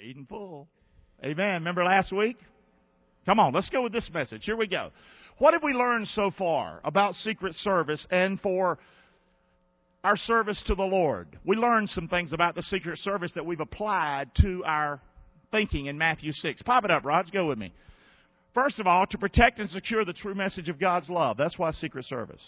Paid 0.00 0.16
in 0.16 0.24
full. 0.24 0.66
Amen. 1.22 1.52
Remember 1.54 1.84
last 1.84 2.10
week? 2.10 2.38
Come 3.26 3.38
on, 3.38 3.52
let's 3.52 3.68
go 3.68 3.82
with 3.82 3.92
this 3.92 4.08
message. 4.14 4.44
Here 4.44 4.56
we 4.56 4.66
go. 4.66 4.92
What 5.36 5.52
have 5.52 5.62
we 5.62 5.72
learned 5.72 6.08
so 6.08 6.30
far 6.30 6.80
about 6.84 7.14
Secret 7.16 7.54
Service 7.56 8.06
and 8.10 8.40
for 8.40 8.78
our 10.02 10.16
service 10.16 10.62
to 10.68 10.74
the 10.74 10.84
Lord? 10.84 11.38
We 11.44 11.56
learned 11.56 11.90
some 11.90 12.08
things 12.08 12.32
about 12.32 12.54
the 12.54 12.62
Secret 12.62 12.98
Service 13.00 13.32
that 13.34 13.44
we've 13.44 13.60
applied 13.60 14.30
to 14.36 14.64
our 14.64 15.02
thinking 15.50 15.86
in 15.86 15.98
Matthew 15.98 16.32
6. 16.32 16.62
Pop 16.62 16.84
it 16.84 16.90
up, 16.90 17.04
Raj. 17.04 17.30
Go 17.30 17.48
with 17.48 17.58
me. 17.58 17.70
First 18.54 18.80
of 18.80 18.86
all, 18.86 19.06
to 19.06 19.18
protect 19.18 19.58
and 19.58 19.68
secure 19.68 20.06
the 20.06 20.14
true 20.14 20.34
message 20.34 20.70
of 20.70 20.80
God's 20.80 21.10
love. 21.10 21.36
That's 21.36 21.58
why 21.58 21.72
Secret 21.72 22.06
Service. 22.06 22.42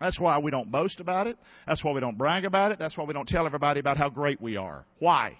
That's 0.00 0.18
why 0.18 0.38
we 0.38 0.50
don't 0.50 0.72
boast 0.72 1.00
about 1.00 1.26
it. 1.26 1.36
That's 1.66 1.84
why 1.84 1.92
we 1.92 2.00
don't 2.00 2.16
brag 2.16 2.46
about 2.46 2.72
it. 2.72 2.78
That's 2.78 2.96
why 2.96 3.04
we 3.04 3.12
don't 3.12 3.28
tell 3.28 3.44
everybody 3.44 3.78
about 3.78 3.98
how 3.98 4.08
great 4.08 4.40
we 4.40 4.56
are. 4.56 4.86
Why? 5.00 5.36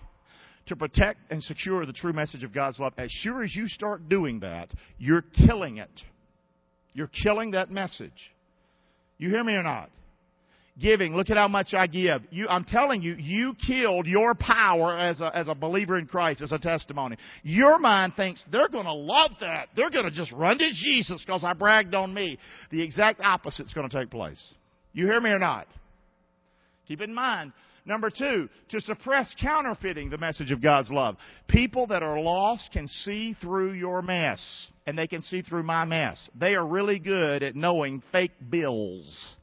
To 0.67 0.77
protect 0.77 1.19
and 1.31 1.43
secure 1.43 1.85
the 1.85 1.93
true 1.93 2.13
message 2.13 2.45
of 2.45 2.55
God's 2.55 2.79
love. 2.79 2.93
As 2.97 3.11
sure 3.11 3.43
as 3.43 3.55
you 3.55 3.67
start 3.67 4.09
doing 4.09 4.41
that, 4.41 4.71
you're 4.99 5.25
killing 5.47 5.79
it. 5.79 5.91
You're 6.95 7.11
killing 7.25 7.53
that 7.53 7.71
message. 7.71 8.13
You 9.19 9.29
hear 9.29 9.43
me 9.43 9.55
or 9.55 9.63
not? 9.63 9.91
Giving, 10.81 11.15
look 11.15 11.29
at 11.29 11.37
how 11.37 11.49
much 11.49 11.75
I 11.75 11.87
give. 11.87 12.23
You, 12.31 12.49
I'm 12.49 12.65
telling 12.65 13.03
you, 13.03 13.15
you 13.15 13.55
killed 13.67 14.07
your 14.07 14.35
power 14.35 14.99
as 14.99 15.21
a, 15.21 15.37
as 15.37 15.47
a 15.47 15.55
believer 15.55 15.99
in 15.99 16.07
Christ, 16.07 16.41
as 16.41 16.51
a 16.51 16.59
testimony. 16.59 17.17
Your 17.43 17.79
mind 17.79 18.15
thinks 18.17 18.43
they're 18.51 18.71
going 18.71 18.87
to 18.87 18.93
love 18.93 19.33
that. 19.41 19.69
They're 19.77 19.91
going 19.91 20.07
to 20.07 20.11
just 20.11 20.33
run 20.33 20.59
to 20.59 20.71
Jesus 20.73 21.23
because 21.27 21.45
I 21.45 21.53
bragged 21.53 21.95
on 21.95 22.15
me. 22.15 22.39
The 22.71 22.81
exact 22.81 23.21
opposite 23.21 23.67
is 23.67 23.75
going 23.75 23.89
to 23.91 23.99
take 23.99 24.11
place. 24.11 24.43
You 24.95 25.07
hear 25.07 25.21
me 25.21 25.31
or 25.31 25.39
not? 25.39 25.67
Keep 26.89 27.03
in 27.03 27.13
mind. 27.13 27.53
Number 27.85 28.11
two, 28.11 28.49
to 28.69 28.81
suppress 28.81 29.35
counterfeiting 29.41 30.09
the 30.09 30.19
message 30.19 30.53
of 30.53 30.63
God's 30.63 30.91
love. 30.91 31.17
People 31.49 31.89
that 31.89 32.03
are 32.03 32.21
lost 32.21 32.71
can 32.73 32.87
see 32.87 33.35
through 33.41 33.73
your 33.73 34.03
mess, 34.03 34.69
and 34.87 34.97
they 34.97 35.09
can 35.09 35.21
see 35.23 35.43
through 35.43 35.65
my 35.65 35.85
mess. 35.85 36.31
They 36.39 36.55
are 36.55 36.65
really 36.65 37.01
good 37.01 37.43
at 37.43 37.57
knowing 37.57 38.03
fake 38.13 38.33
bills. 38.51 39.37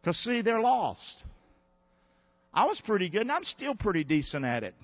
Because, 0.00 0.16
see, 0.18 0.42
they're 0.42 0.60
lost. 0.60 1.22
I 2.52 2.66
was 2.66 2.80
pretty 2.84 3.08
good, 3.08 3.22
and 3.22 3.32
I'm 3.32 3.44
still 3.44 3.76
pretty 3.76 4.02
decent 4.02 4.44
at 4.44 4.64
it. 4.64 4.74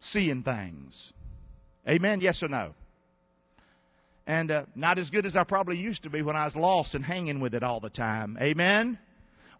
Seeing 0.00 0.42
things. 0.42 1.12
Amen? 1.88 2.20
Yes 2.20 2.42
or 2.42 2.48
no? 2.48 2.74
And 4.26 4.50
uh, 4.50 4.64
not 4.74 4.98
as 4.98 5.10
good 5.10 5.26
as 5.26 5.36
I 5.36 5.44
probably 5.44 5.78
used 5.78 6.02
to 6.02 6.10
be 6.10 6.22
when 6.22 6.34
I 6.34 6.44
was 6.44 6.56
lost 6.56 6.96
and 6.96 7.04
hanging 7.04 7.38
with 7.38 7.54
it 7.54 7.62
all 7.62 7.78
the 7.78 7.90
time. 7.90 8.36
Amen? 8.40 8.98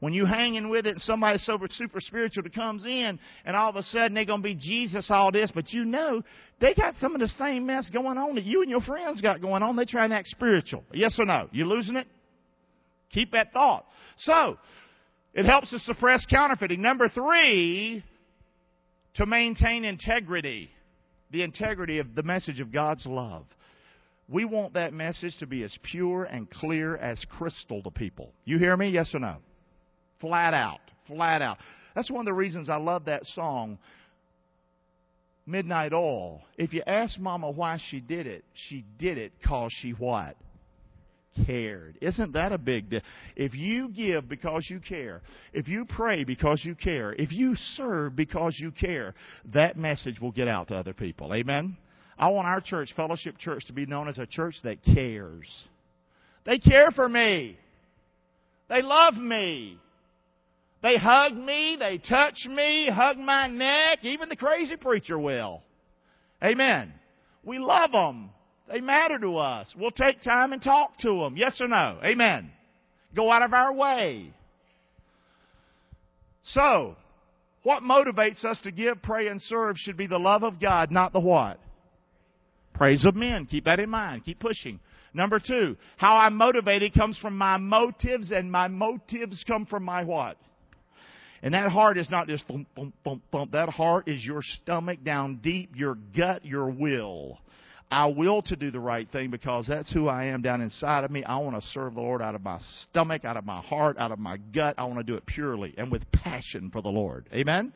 When 0.00 0.12
you 0.12 0.26
hanging 0.26 0.68
with 0.68 0.86
it 0.86 0.92
and 0.92 1.00
somebody 1.00 1.38
super, 1.38 1.68
super 1.70 2.00
spiritual 2.00 2.42
that 2.42 2.54
comes 2.54 2.84
in 2.84 3.18
and 3.44 3.56
all 3.56 3.70
of 3.70 3.76
a 3.76 3.82
sudden 3.82 4.14
they're 4.14 4.26
going 4.26 4.42
to 4.42 4.48
be 4.48 4.54
Jesus 4.54 5.10
all 5.10 5.32
this, 5.32 5.50
but 5.54 5.72
you 5.72 5.84
know 5.84 6.22
they 6.60 6.74
got 6.74 6.94
some 6.96 7.14
of 7.14 7.20
the 7.20 7.28
same 7.28 7.66
mess 7.66 7.88
going 7.90 8.18
on 8.18 8.34
that 8.34 8.44
you 8.44 8.62
and 8.62 8.70
your 8.70 8.82
friends 8.82 9.20
got 9.20 9.40
going 9.40 9.62
on. 9.62 9.76
They 9.76 9.86
try 9.86 10.04
and 10.04 10.12
act 10.12 10.28
spiritual. 10.28 10.84
Yes 10.92 11.16
or 11.18 11.24
no? 11.24 11.48
You 11.50 11.66
losing 11.66 11.96
it? 11.96 12.06
Keep 13.12 13.32
that 13.32 13.52
thought. 13.52 13.86
So, 14.18 14.58
it 15.32 15.44
helps 15.44 15.70
to 15.70 15.78
suppress 15.78 16.24
counterfeiting. 16.26 16.80
Number 16.80 17.08
three, 17.08 18.02
to 19.14 19.26
maintain 19.26 19.84
integrity. 19.84 20.70
The 21.30 21.42
integrity 21.42 21.98
of 21.98 22.14
the 22.14 22.22
message 22.22 22.60
of 22.60 22.72
God's 22.72 23.04
love. 23.04 23.44
We 24.28 24.44
want 24.44 24.74
that 24.74 24.92
message 24.92 25.36
to 25.38 25.46
be 25.46 25.62
as 25.62 25.76
pure 25.82 26.24
and 26.24 26.50
clear 26.50 26.96
as 26.96 27.24
crystal 27.28 27.82
to 27.82 27.90
people. 27.90 28.32
You 28.44 28.58
hear 28.58 28.76
me? 28.76 28.88
Yes 28.88 29.10
or 29.14 29.20
no? 29.20 29.36
Flat 30.20 30.54
out. 30.54 30.80
Flat 31.06 31.42
out. 31.42 31.58
That's 31.94 32.10
one 32.10 32.20
of 32.20 32.26
the 32.26 32.34
reasons 32.34 32.68
I 32.68 32.76
love 32.76 33.06
that 33.06 33.24
song, 33.26 33.78
Midnight 35.46 35.92
Oil. 35.92 36.42
If 36.58 36.72
you 36.72 36.82
ask 36.86 37.18
Mama 37.18 37.50
why 37.50 37.78
she 37.90 38.00
did 38.00 38.26
it, 38.26 38.44
she 38.54 38.84
did 38.98 39.18
it 39.18 39.32
because 39.40 39.72
she 39.80 39.90
what? 39.90 40.36
cared. 41.44 41.98
Isn't 42.00 42.32
that 42.32 42.52
a 42.52 42.58
big 42.58 42.90
deal? 42.90 43.00
If 43.34 43.54
you 43.54 43.88
give 43.88 44.28
because 44.28 44.66
you 44.70 44.80
care, 44.80 45.22
if 45.52 45.68
you 45.68 45.84
pray 45.84 46.24
because 46.24 46.62
you 46.64 46.74
care, 46.74 47.12
if 47.12 47.32
you 47.32 47.54
serve 47.74 48.16
because 48.16 48.56
you 48.58 48.70
care, 48.70 49.14
that 49.52 49.76
message 49.76 50.20
will 50.20 50.32
get 50.32 50.48
out 50.48 50.68
to 50.68 50.76
other 50.76 50.94
people. 50.94 51.34
Amen? 51.34 51.76
I 52.18 52.28
want 52.28 52.46
our 52.46 52.60
church, 52.60 52.92
Fellowship 52.96 53.36
Church, 53.38 53.66
to 53.66 53.72
be 53.72 53.84
known 53.84 54.08
as 54.08 54.18
a 54.18 54.26
church 54.26 54.56
that 54.64 54.82
cares. 54.82 55.48
They 56.46 56.58
care 56.58 56.90
for 56.92 57.08
me. 57.08 57.58
They 58.68 58.82
love 58.82 59.14
me. 59.14 59.78
They 60.86 60.98
hug 60.98 61.36
me. 61.36 61.76
They 61.76 61.98
touch 61.98 62.46
me, 62.48 62.88
hug 62.88 63.18
my 63.18 63.48
neck. 63.48 64.04
Even 64.04 64.28
the 64.28 64.36
crazy 64.36 64.76
preacher 64.76 65.18
will. 65.18 65.60
Amen. 66.40 66.92
We 67.42 67.58
love 67.58 67.90
them. 67.90 68.30
They 68.72 68.80
matter 68.80 69.18
to 69.18 69.36
us. 69.38 69.66
We'll 69.76 69.90
take 69.90 70.22
time 70.22 70.52
and 70.52 70.62
talk 70.62 70.96
to 70.98 71.08
them. 71.08 71.36
Yes 71.36 71.60
or 71.60 71.66
no? 71.66 71.98
Amen. 72.04 72.52
Go 73.16 73.32
out 73.32 73.42
of 73.42 73.52
our 73.52 73.72
way. 73.74 74.32
So, 76.44 76.94
what 77.64 77.82
motivates 77.82 78.44
us 78.44 78.60
to 78.60 78.70
give, 78.70 79.02
pray, 79.02 79.26
and 79.26 79.42
serve 79.42 79.76
should 79.78 79.96
be 79.96 80.06
the 80.06 80.20
love 80.20 80.44
of 80.44 80.60
God, 80.60 80.92
not 80.92 81.12
the 81.12 81.18
what? 81.18 81.58
Praise 82.74 83.04
of 83.04 83.16
men. 83.16 83.46
Keep 83.46 83.64
that 83.64 83.80
in 83.80 83.90
mind. 83.90 84.24
Keep 84.24 84.38
pushing. 84.38 84.78
Number 85.12 85.40
two, 85.40 85.76
how 85.96 86.16
I'm 86.16 86.36
motivated 86.36 86.94
comes 86.94 87.18
from 87.18 87.36
my 87.36 87.56
motives, 87.56 88.30
and 88.30 88.52
my 88.52 88.68
motives 88.68 89.42
come 89.48 89.66
from 89.66 89.82
my 89.82 90.04
what? 90.04 90.36
And 91.46 91.54
that 91.54 91.70
heart 91.70 91.96
is 91.96 92.10
not 92.10 92.26
just. 92.26 92.44
That 93.52 93.68
heart 93.68 94.08
is 94.08 94.24
your 94.24 94.42
stomach 94.42 95.04
down 95.04 95.36
deep, 95.36 95.76
your 95.76 95.94
gut, 95.94 96.44
your 96.44 96.68
will. 96.68 97.38
I 97.88 98.06
will 98.06 98.42
to 98.42 98.56
do 98.56 98.72
the 98.72 98.80
right 98.80 99.08
thing 99.12 99.30
because 99.30 99.64
that's 99.68 99.92
who 99.92 100.08
I 100.08 100.24
am 100.24 100.42
down 100.42 100.60
inside 100.60 101.04
of 101.04 101.12
me. 101.12 101.22
I 101.22 101.36
want 101.36 101.54
to 101.54 101.68
serve 101.68 101.94
the 101.94 102.00
Lord 102.00 102.20
out 102.20 102.34
of 102.34 102.42
my 102.42 102.58
stomach, 102.82 103.24
out 103.24 103.36
of 103.36 103.44
my 103.44 103.60
heart, 103.60 103.96
out 103.96 104.10
of 104.10 104.18
my 104.18 104.38
gut. 104.38 104.74
I 104.76 104.86
want 104.86 104.98
to 104.98 105.04
do 105.04 105.14
it 105.14 105.24
purely 105.24 105.72
and 105.78 105.92
with 105.92 106.02
passion 106.10 106.68
for 106.72 106.82
the 106.82 106.88
Lord. 106.88 107.28
Amen? 107.32 107.72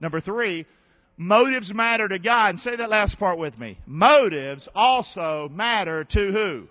Number 0.00 0.20
three, 0.20 0.64
motives 1.16 1.74
matter 1.74 2.06
to 2.06 2.20
God. 2.20 2.50
And 2.50 2.60
say 2.60 2.76
that 2.76 2.90
last 2.90 3.18
part 3.18 3.40
with 3.40 3.58
me. 3.58 3.76
Motives 3.86 4.68
also 4.72 5.48
matter 5.50 6.04
to 6.04 6.30
who? 6.30 6.68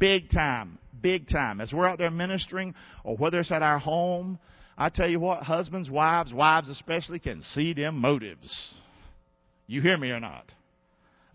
Big 0.00 0.30
time. 0.30 0.80
Big 1.00 1.28
time. 1.28 1.60
As 1.60 1.72
we're 1.72 1.86
out 1.86 1.98
there 1.98 2.10
ministering, 2.10 2.74
or 3.04 3.16
whether 3.16 3.38
it's 3.38 3.52
at 3.52 3.62
our 3.62 3.78
home, 3.78 4.40
I 4.82 4.88
tell 4.88 5.08
you 5.08 5.20
what, 5.20 5.44
husbands, 5.44 5.88
wives, 5.88 6.32
wives 6.32 6.68
especially, 6.68 7.20
can 7.20 7.40
see 7.42 7.72
them 7.72 8.00
motives. 8.00 8.74
You 9.68 9.80
hear 9.80 9.96
me 9.96 10.10
or 10.10 10.18
not? 10.18 10.44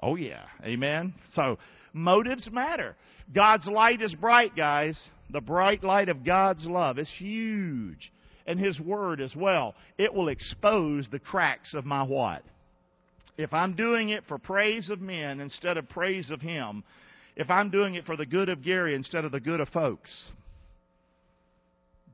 Oh, 0.02 0.18
yeah. 0.18 0.44
Amen. 0.66 1.14
So, 1.32 1.58
motives 1.94 2.50
matter. 2.52 2.98
God's 3.34 3.66
light 3.66 4.02
is 4.02 4.14
bright, 4.14 4.54
guys. 4.54 5.02
The 5.30 5.40
bright 5.40 5.82
light 5.82 6.10
of 6.10 6.26
God's 6.26 6.66
love 6.66 7.00
is 7.00 7.10
huge. 7.18 8.12
And 8.46 8.60
His 8.60 8.82
Word 8.82 9.22
as 9.22 9.34
well. 9.34 9.76
It 9.98 10.14
will 10.14 10.28
expose 10.28 11.08
the 11.10 11.20
cracks 11.20 11.74
of 11.74 11.86
my 11.86 12.04
what? 12.04 12.44
If 13.38 13.54
I'm 13.54 13.78
doing 13.78 14.10
it 14.10 14.26
for 14.28 14.38
praise 14.38 14.90
of 14.90 15.00
men 15.00 15.40
instead 15.40 15.78
of 15.78 15.88
praise 15.88 16.32
of 16.32 16.42
Him, 16.42 16.84
if 17.38 17.50
I'm 17.50 17.70
doing 17.70 17.96
it 17.96 18.04
for 18.04 18.18
the 18.18 18.26
good 18.26 18.50
of 18.50 18.62
Gary 18.62 18.94
instead 18.94 19.24
of 19.24 19.32
the 19.32 19.40
good 19.40 19.62
of 19.62 19.70
folks, 19.70 20.32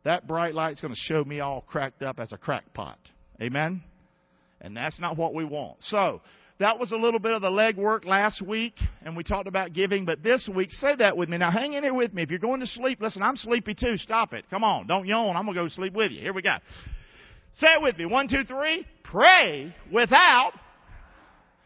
that 0.03 0.27
bright 0.27 0.53
light's 0.53 0.81
going 0.81 0.93
to 0.93 0.99
show 0.99 1.23
me 1.23 1.39
all 1.39 1.61
cracked 1.61 2.03
up 2.03 2.19
as 2.19 2.31
a 2.31 2.37
crackpot. 2.37 2.97
Amen? 3.41 3.81
And 4.61 4.75
that's 4.75 4.99
not 4.99 5.17
what 5.17 5.33
we 5.33 5.43
want. 5.43 5.77
So, 5.81 6.21
that 6.59 6.79
was 6.79 6.91
a 6.91 6.95
little 6.95 7.19
bit 7.19 7.31
of 7.31 7.41
the 7.41 7.49
legwork 7.49 8.05
last 8.05 8.41
week, 8.41 8.75
and 9.03 9.17
we 9.17 9.23
talked 9.23 9.47
about 9.47 9.73
giving, 9.73 10.05
but 10.05 10.21
this 10.21 10.47
week, 10.53 10.71
say 10.71 10.95
that 10.95 11.17
with 11.17 11.27
me. 11.27 11.37
Now, 11.37 11.51
hang 11.51 11.73
in 11.73 11.83
here 11.83 11.93
with 11.93 12.13
me. 12.13 12.21
If 12.21 12.29
you're 12.29 12.39
going 12.39 12.59
to 12.59 12.67
sleep, 12.67 13.01
listen, 13.01 13.23
I'm 13.23 13.37
sleepy 13.37 13.73
too. 13.73 13.97
Stop 13.97 14.33
it. 14.33 14.45
Come 14.49 14.63
on. 14.63 14.87
Don't 14.87 15.07
yawn. 15.07 15.35
I'm 15.35 15.45
going 15.45 15.57
to 15.57 15.63
go 15.63 15.67
sleep 15.69 15.93
with 15.93 16.11
you. 16.11 16.21
Here 16.21 16.31
we 16.31 16.41
go. 16.41 16.55
Say 17.55 17.67
it 17.67 17.81
with 17.81 17.97
me. 17.97 18.05
One, 18.05 18.27
two, 18.27 18.43
three. 18.47 18.85
Pray 19.03 19.75
without. 19.91 20.53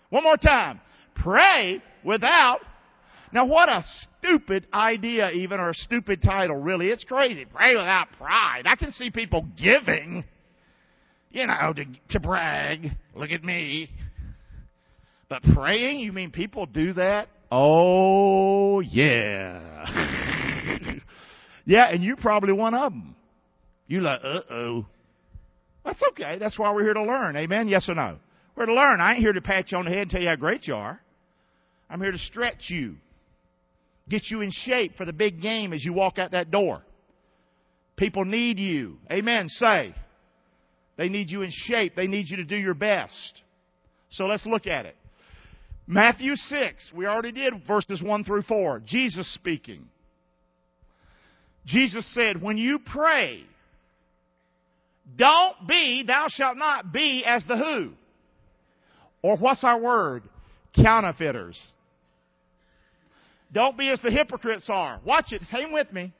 One 0.10 0.24
more 0.24 0.38
time. 0.38 0.80
Pray 1.16 1.82
without. 2.04 2.60
Now, 3.34 3.46
what 3.46 3.70
a 3.70 3.84
stupid 4.20 4.68
idea, 4.74 5.32
even, 5.32 5.60
or 5.60 5.70
a 5.70 5.74
stupid 5.74 6.22
title, 6.22 6.56
really. 6.56 6.90
It's 6.90 7.04
crazy. 7.04 7.46
Pray 7.46 7.76
without 7.76 8.08
pride. 8.18 8.64
I 8.66 8.76
can 8.76 8.92
see 8.94 9.10
people 9.10 9.46
giving, 9.62 10.24
you 11.32 11.48
know, 11.48 11.74
to, 11.76 11.86
to 12.12 12.20
brag. 12.20 12.92
Look 13.16 13.32
at 13.32 13.44
me. 13.44 13.90
But 15.30 15.44
praying, 15.54 16.00
you 16.00 16.14
mean 16.14 16.32
people 16.32 16.66
do 16.66 16.94
that? 16.94 17.28
Oh, 17.52 18.80
yeah. 18.80 19.86
yeah, 21.66 21.90
and 21.90 22.04
you're 22.04 22.16
probably 22.18 22.54
one 22.54 22.74
of 22.74 22.94
them. 22.94 23.16
You 23.88 24.02
like, 24.02 24.22
uh 24.24 24.42
oh. 24.52 24.86
That's 25.86 26.02
okay. 26.12 26.38
That's 26.38 26.60
why 26.60 26.74
we're 26.74 26.84
here 26.84 26.94
to 26.94 27.04
learn. 27.04 27.38
Amen? 27.38 27.68
Yes 27.68 27.88
or 27.88 27.96
no? 27.96 28.18
We're 28.56 28.66
to 28.66 28.74
learn. 28.74 29.00
I 29.00 29.12
ain't 29.14 29.20
here 29.20 29.34
to 29.34 29.42
pat 29.42 29.72
you 29.72 29.78
on 29.78 29.86
the 29.86 29.92
head 29.92 30.00
and 30.02 30.10
tell 30.10 30.22
you 30.22 30.28
how 30.30 30.36
great 30.36 30.68
you 30.68 30.76
are. 30.76 31.00
I'm 31.90 32.02
here 32.02 32.12
to 32.12 32.18
stretch 32.18 32.70
you, 32.70 32.98
get 34.10 34.24
you 34.30 34.42
in 34.42 34.52
shape 34.52 34.98
for 34.98 35.06
the 35.06 35.14
big 35.14 35.42
game 35.42 35.74
as 35.74 35.84
you 35.84 35.94
walk 35.94 36.18
out 36.18 36.32
that 36.32 36.52
door. 36.52 36.82
People 37.96 38.26
need 38.26 38.60
you. 38.60 38.98
Amen. 39.12 39.50
Say. 39.50 39.94
They 40.98 41.10
need 41.10 41.30
you 41.30 41.42
in 41.42 41.52
shape. 41.52 41.96
They 41.96 42.08
need 42.08 42.30
you 42.30 42.38
to 42.38 42.44
do 42.44 42.56
your 42.56 42.74
best. 42.74 43.42
So 44.12 44.26
let's 44.26 44.46
look 44.46 44.68
at 44.68 44.86
it. 44.86 44.96
Matthew 45.86 46.36
6, 46.36 46.92
we 46.94 47.06
already 47.06 47.32
did 47.32 47.54
verses 47.66 48.02
1 48.02 48.24
through 48.24 48.44
4. 48.44 48.82
Jesus 48.86 49.34
speaking. 49.34 49.88
Jesus 51.66 52.06
said, 52.14 52.42
When 52.42 52.58
you 52.58 52.80
pray, 52.80 53.44
don't 55.16 55.68
be, 55.68 56.04
thou 56.06 56.28
shalt 56.30 56.58
not 56.58 56.92
be 56.92 57.24
as 57.26 57.44
the 57.48 57.58
who? 57.58 57.92
Or 59.22 59.38
what's 59.38 59.64
our 59.64 59.80
word? 59.80 60.24
Counterfeiters. 60.76 61.60
Don't 63.52 63.78
be 63.78 63.90
as 63.90 64.00
the 64.02 64.12
hypocrites 64.12 64.66
are. 64.70 65.00
Watch 65.06 65.32
it. 65.32 65.42
Hang 65.44 65.72
with 65.74 65.92
me. 65.94 66.14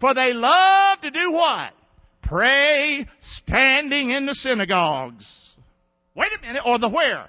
For 0.00 0.14
they 0.14 0.32
love 0.32 1.00
to 1.02 1.10
do 1.10 1.32
what? 1.32 1.72
Pray 2.22 3.06
standing 3.20 4.10
in 4.10 4.26
the 4.26 4.34
synagogues. 4.34 5.26
Wait 6.14 6.30
a 6.36 6.40
minute. 6.46 6.62
Or 6.64 6.78
the 6.78 6.88
where? 6.88 7.28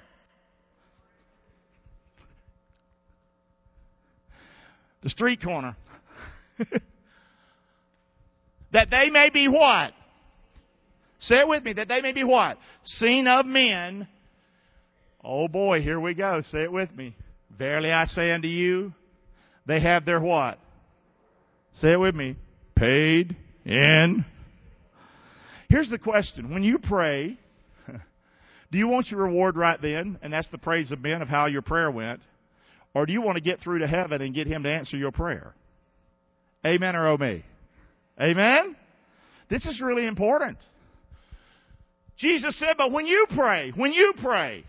The 5.02 5.10
street 5.10 5.42
corner. 5.42 5.76
that 8.72 8.90
they 8.90 9.10
may 9.10 9.30
be 9.30 9.48
what? 9.48 9.92
Say 11.20 11.40
it 11.40 11.48
with 11.48 11.62
me. 11.64 11.74
That 11.74 11.88
they 11.88 12.00
may 12.00 12.12
be 12.12 12.24
what? 12.24 12.58
Seen 12.84 13.26
of 13.26 13.44
men. 13.46 14.08
Oh 15.22 15.48
boy, 15.48 15.80
here 15.80 16.00
we 16.00 16.14
go. 16.14 16.40
Say 16.42 16.62
it 16.62 16.72
with 16.72 16.94
me. 16.94 17.14
Verily 17.58 17.90
I 17.90 18.06
say 18.06 18.30
unto 18.30 18.48
you, 18.48 18.92
they 19.66 19.80
have 19.80 20.04
their 20.04 20.20
what? 20.20 20.58
Say 21.74 21.92
it 21.92 22.00
with 22.00 22.14
me. 22.14 22.36
Paid 22.76 23.36
in. 23.64 24.24
Here's 25.68 25.90
the 25.90 25.98
question. 25.98 26.52
When 26.52 26.62
you 26.62 26.78
pray, 26.78 27.38
do 28.72 28.78
you 28.78 28.88
want 28.88 29.10
your 29.10 29.22
reward 29.22 29.56
right 29.56 29.80
then? 29.80 30.18
And 30.22 30.32
that's 30.32 30.48
the 30.50 30.58
praise 30.58 30.92
of 30.92 31.02
men 31.02 31.22
of 31.22 31.28
how 31.28 31.46
your 31.46 31.62
prayer 31.62 31.90
went. 31.90 32.20
Or 32.94 33.06
do 33.06 33.12
you 33.12 33.22
want 33.22 33.36
to 33.36 33.42
get 33.42 33.60
through 33.60 33.80
to 33.80 33.88
heaven 33.88 34.22
and 34.22 34.34
get 34.34 34.46
him 34.46 34.62
to 34.62 34.72
answer 34.72 34.96
your 34.96 35.10
prayer? 35.10 35.54
Amen 36.64 36.94
or 36.94 37.08
oh 37.08 37.18
me? 37.18 37.44
Amen? 38.20 38.76
This 39.50 39.66
is 39.66 39.80
really 39.80 40.06
important. 40.06 40.58
Jesus 42.16 42.56
said, 42.58 42.76
but 42.78 42.92
when 42.92 43.06
you 43.06 43.26
pray, 43.34 43.72
when 43.74 43.92
you 43.92 44.12
pray, 44.22 44.64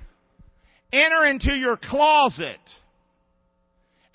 enter 0.91 1.25
into 1.25 1.53
your 1.53 1.77
closet 1.77 2.59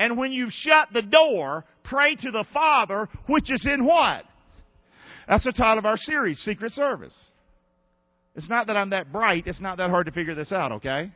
and 0.00 0.16
when 0.16 0.32
you've 0.32 0.50
shut 0.50 0.88
the 0.94 1.02
door, 1.02 1.66
pray 1.84 2.16
to 2.16 2.30
the 2.30 2.46
Father, 2.54 3.06
which 3.26 3.52
is 3.52 3.66
in 3.66 3.84
what? 3.84 4.24
That's 5.28 5.44
the 5.44 5.52
title 5.52 5.78
of 5.78 5.84
our 5.84 5.98
series, 5.98 6.38
Secret 6.38 6.72
Service. 6.72 7.14
It's 8.34 8.48
not 8.48 8.66
that 8.68 8.78
I'm 8.78 8.90
that 8.90 9.12
bright. 9.12 9.46
It's 9.46 9.60
not 9.60 9.76
that 9.76 9.90
hard 9.90 10.06
to 10.06 10.12
figure 10.12 10.34
this 10.34 10.52
out, 10.52 10.72
okay? 10.72 11.12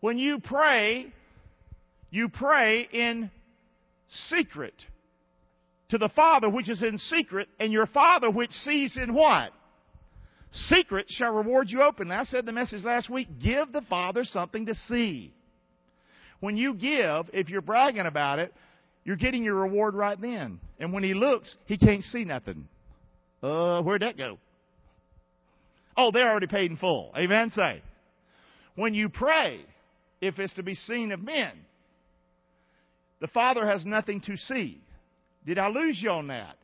When 0.00 0.16
you 0.16 0.40
pray, 0.40 1.12
you 2.10 2.30
pray 2.30 2.88
in 2.90 3.30
secret 4.08 4.74
to 5.90 5.98
the 5.98 6.08
Father 6.08 6.48
which 6.48 6.70
is 6.70 6.82
in 6.82 6.96
secret, 6.96 7.48
and 7.60 7.70
your 7.70 7.86
Father 7.86 8.30
which 8.30 8.52
sees 8.52 8.96
in 8.96 9.12
what? 9.12 9.50
Secret 10.52 11.04
shall 11.10 11.32
reward 11.32 11.68
you 11.68 11.82
openly. 11.82 12.16
I 12.16 12.24
said 12.24 12.46
the 12.46 12.52
message 12.52 12.82
last 12.82 13.10
week, 13.10 13.28
give 13.42 13.72
the 13.72 13.82
Father 13.82 14.24
something 14.24 14.64
to 14.66 14.74
see. 14.88 15.34
When 16.40 16.56
you 16.56 16.74
give, 16.74 17.30
if 17.32 17.48
you're 17.48 17.62
bragging 17.62 18.06
about 18.06 18.38
it, 18.38 18.52
you're 19.04 19.16
getting 19.16 19.44
your 19.44 19.54
reward 19.54 19.94
right 19.94 20.20
then. 20.20 20.60
And 20.78 20.92
when 20.92 21.02
he 21.02 21.14
looks, 21.14 21.54
he 21.66 21.78
can't 21.78 22.02
see 22.02 22.24
nothing. 22.24 22.68
Uh, 23.42 23.82
where'd 23.82 24.02
that 24.02 24.18
go? 24.18 24.38
Oh, 25.96 26.10
they're 26.12 26.30
already 26.30 26.48
paid 26.48 26.70
in 26.70 26.76
full. 26.76 27.12
Amen? 27.16 27.52
Say. 27.54 27.82
When 28.74 28.94
you 28.94 29.08
pray, 29.08 29.60
if 30.20 30.38
it's 30.38 30.54
to 30.54 30.62
be 30.62 30.74
seen 30.74 31.12
of 31.12 31.22
men, 31.22 31.52
the 33.20 33.28
Father 33.28 33.66
has 33.66 33.84
nothing 33.84 34.20
to 34.22 34.36
see. 34.36 34.80
Did 35.46 35.58
I 35.58 35.68
lose 35.68 35.98
you 36.02 36.10
on 36.10 36.26
that? 36.26 36.56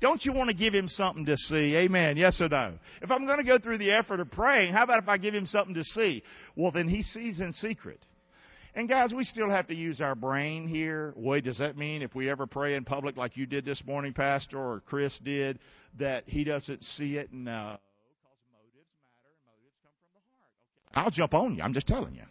Don't 0.00 0.24
you 0.24 0.32
want 0.32 0.48
to 0.48 0.56
give 0.56 0.74
him 0.74 0.88
something 0.88 1.26
to 1.26 1.36
see? 1.36 1.76
Amen. 1.76 2.16
Yes 2.16 2.40
or 2.40 2.48
no? 2.48 2.72
If 3.02 3.10
I'm 3.10 3.26
going 3.26 3.38
to 3.38 3.44
go 3.44 3.58
through 3.58 3.78
the 3.78 3.92
effort 3.92 4.18
of 4.18 4.30
praying, 4.30 4.72
how 4.72 4.84
about 4.84 5.02
if 5.02 5.08
I 5.08 5.18
give 5.18 5.34
him 5.34 5.46
something 5.46 5.74
to 5.74 5.84
see? 5.84 6.22
Well, 6.56 6.72
then 6.72 6.88
he 6.88 7.02
sees 7.02 7.40
in 7.40 7.52
secret. 7.52 8.00
And 8.74 8.88
guys, 8.88 9.12
we 9.12 9.24
still 9.24 9.50
have 9.50 9.66
to 9.68 9.74
use 9.74 10.00
our 10.00 10.14
brain 10.14 10.68
here. 10.68 11.12
Wait, 11.16 11.44
does 11.44 11.58
that 11.58 11.76
mean 11.76 12.02
if 12.02 12.14
we 12.14 12.30
ever 12.30 12.46
pray 12.46 12.76
in 12.76 12.84
public 12.84 13.16
like 13.16 13.36
you 13.36 13.46
did 13.46 13.64
this 13.64 13.82
morning, 13.84 14.12
Pastor, 14.12 14.58
or 14.58 14.80
Chris 14.86 15.12
did, 15.24 15.58
that 15.98 16.24
he 16.26 16.44
doesn't 16.44 16.84
see 16.96 17.16
it? 17.16 17.32
No. 17.32 17.78
I'll 20.94 21.10
jump 21.10 21.34
on 21.34 21.56
you. 21.56 21.62
I'm 21.62 21.74
just 21.74 21.88
telling 21.88 22.14
you. 22.14 22.22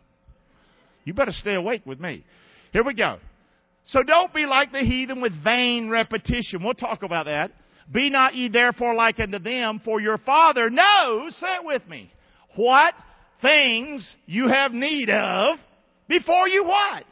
You 1.03 1.13
better 1.13 1.31
stay 1.31 1.55
awake 1.55 1.85
with 1.85 1.99
me. 1.99 2.23
Here 2.71 2.83
we 2.83 2.93
go. 2.93 3.17
So 3.85 4.03
don't 4.03 4.33
be 4.33 4.45
like 4.45 4.71
the 4.71 4.79
heathen 4.79 5.21
with 5.21 5.33
vain 5.43 5.89
repetition. 5.89 6.63
We'll 6.63 6.73
talk 6.73 7.03
about 7.03 7.25
that. 7.25 7.51
Be 7.91 8.09
not 8.09 8.35
ye 8.35 8.49
therefore 8.49 8.93
like 8.93 9.19
unto 9.19 9.39
them, 9.39 9.81
for 9.83 9.99
your 9.99 10.19
Father 10.19 10.69
knows, 10.69 11.35
say 11.37 11.55
it 11.55 11.65
with 11.65 11.87
me, 11.87 12.11
what 12.55 12.93
things 13.41 14.07
you 14.27 14.47
have 14.47 14.71
need 14.73 15.09
of 15.09 15.57
before 16.09 16.49
you 16.49 16.65
what? 16.65 17.05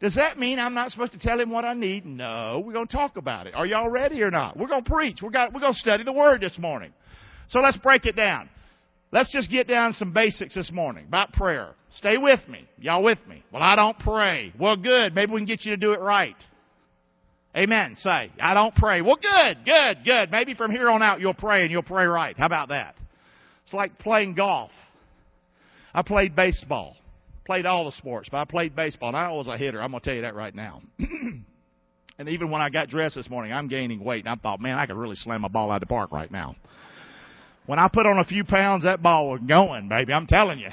Does 0.00 0.14
that 0.14 0.38
mean 0.38 0.58
I'm 0.58 0.74
not 0.74 0.90
supposed 0.90 1.12
to 1.12 1.18
tell 1.18 1.38
him 1.38 1.50
what 1.50 1.64
I 1.64 1.74
need? 1.74 2.06
No, 2.06 2.62
we're 2.64 2.72
going 2.72 2.86
to 2.86 2.96
talk 2.96 3.16
about 3.16 3.46
it. 3.46 3.54
Are 3.54 3.66
y'all 3.66 3.90
ready 3.90 4.22
or 4.22 4.30
not? 4.30 4.56
We're 4.56 4.68
going 4.68 4.84
to 4.84 4.90
preach. 4.90 5.18
We're 5.22 5.30
going 5.30 5.52
to 5.52 5.74
study 5.74 6.04
the 6.04 6.12
Word 6.12 6.40
this 6.40 6.56
morning. 6.58 6.92
So 7.48 7.60
let's 7.60 7.76
break 7.76 8.06
it 8.06 8.16
down. 8.16 8.48
Let's 9.10 9.32
just 9.32 9.50
get 9.50 9.66
down 9.66 9.94
some 9.94 10.12
basics 10.12 10.54
this 10.54 10.70
morning 10.70 11.06
about 11.08 11.32
prayer. 11.32 11.74
Stay 11.96 12.18
with 12.18 12.40
me. 12.48 12.68
Y'all 12.78 13.02
with 13.02 13.18
me? 13.28 13.42
Well, 13.52 13.62
I 13.62 13.74
don't 13.74 13.98
pray. 13.98 14.52
Well, 14.58 14.76
good. 14.76 15.14
Maybe 15.14 15.32
we 15.32 15.38
can 15.38 15.46
get 15.46 15.64
you 15.64 15.72
to 15.72 15.76
do 15.76 15.92
it 15.92 16.00
right. 16.00 16.36
Amen. 17.56 17.96
Say, 18.00 18.30
I 18.40 18.54
don't 18.54 18.74
pray. 18.74 19.00
Well, 19.00 19.16
good, 19.16 19.64
good, 19.64 20.04
good. 20.04 20.30
Maybe 20.30 20.54
from 20.54 20.70
here 20.70 20.90
on 20.90 21.02
out 21.02 21.20
you'll 21.20 21.34
pray 21.34 21.62
and 21.62 21.70
you'll 21.70 21.82
pray 21.82 22.04
right. 22.04 22.36
How 22.36 22.46
about 22.46 22.68
that? 22.68 22.94
It's 23.64 23.72
like 23.72 23.98
playing 23.98 24.34
golf. 24.34 24.70
I 25.92 26.02
played 26.02 26.36
baseball. 26.36 26.94
Played 27.48 27.64
all 27.64 27.86
the 27.86 27.92
sports, 27.92 28.28
but 28.30 28.36
I 28.36 28.44
played 28.44 28.76
baseball 28.76 29.08
and 29.08 29.16
I 29.16 29.30
was 29.30 29.46
a 29.46 29.56
hitter. 29.56 29.80
I'm 29.80 29.90
going 29.90 30.02
to 30.02 30.04
tell 30.04 30.14
you 30.14 30.20
that 30.20 30.34
right 30.34 30.54
now. 30.54 30.82
and 30.98 32.28
even 32.28 32.50
when 32.50 32.60
I 32.60 32.68
got 32.68 32.90
dressed 32.90 33.14
this 33.14 33.30
morning, 33.30 33.54
I'm 33.54 33.68
gaining 33.68 34.04
weight 34.04 34.26
and 34.26 34.28
I 34.28 34.34
thought, 34.34 34.60
man, 34.60 34.78
I 34.78 34.84
could 34.84 34.96
really 34.96 35.16
slam 35.16 35.44
a 35.44 35.48
ball 35.48 35.70
out 35.70 35.76
of 35.76 35.80
the 35.80 35.86
park 35.86 36.12
right 36.12 36.30
now. 36.30 36.56
When 37.64 37.78
I 37.78 37.88
put 37.90 38.04
on 38.04 38.18
a 38.18 38.24
few 38.26 38.44
pounds, 38.44 38.84
that 38.84 39.02
ball 39.02 39.30
was 39.30 39.40
going, 39.48 39.88
baby. 39.88 40.12
I'm 40.12 40.26
telling 40.26 40.58
you. 40.58 40.68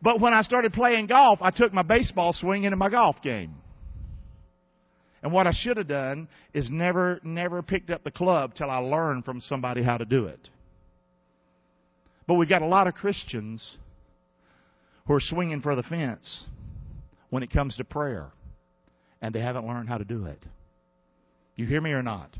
But 0.00 0.18
when 0.18 0.32
I 0.32 0.40
started 0.40 0.72
playing 0.72 1.08
golf, 1.08 1.40
I 1.42 1.50
took 1.50 1.74
my 1.74 1.82
baseball 1.82 2.32
swing 2.32 2.64
into 2.64 2.78
my 2.78 2.88
golf 2.88 3.16
game. 3.22 3.54
And 5.22 5.34
what 5.34 5.46
I 5.46 5.52
should 5.52 5.76
have 5.76 5.88
done 5.88 6.28
is 6.54 6.70
never, 6.70 7.20
never 7.24 7.60
picked 7.60 7.90
up 7.90 8.04
the 8.04 8.10
club 8.10 8.54
till 8.54 8.70
I 8.70 8.78
learned 8.78 9.26
from 9.26 9.42
somebody 9.42 9.82
how 9.82 9.98
to 9.98 10.06
do 10.06 10.28
it. 10.28 10.48
But 12.26 12.36
we've 12.36 12.48
got 12.48 12.62
a 12.62 12.66
lot 12.66 12.86
of 12.86 12.94
Christians 12.94 13.76
who 15.06 15.14
are 15.14 15.20
swinging 15.20 15.60
for 15.62 15.74
the 15.74 15.82
fence 15.82 16.44
when 17.30 17.42
it 17.42 17.52
comes 17.52 17.76
to 17.76 17.84
prayer, 17.84 18.30
and 19.20 19.34
they 19.34 19.40
haven't 19.40 19.66
learned 19.66 19.88
how 19.88 19.98
to 19.98 20.04
do 20.04 20.26
it. 20.26 20.42
You 21.56 21.66
hear 21.66 21.80
me 21.80 21.92
or 21.92 22.02
not? 22.02 22.30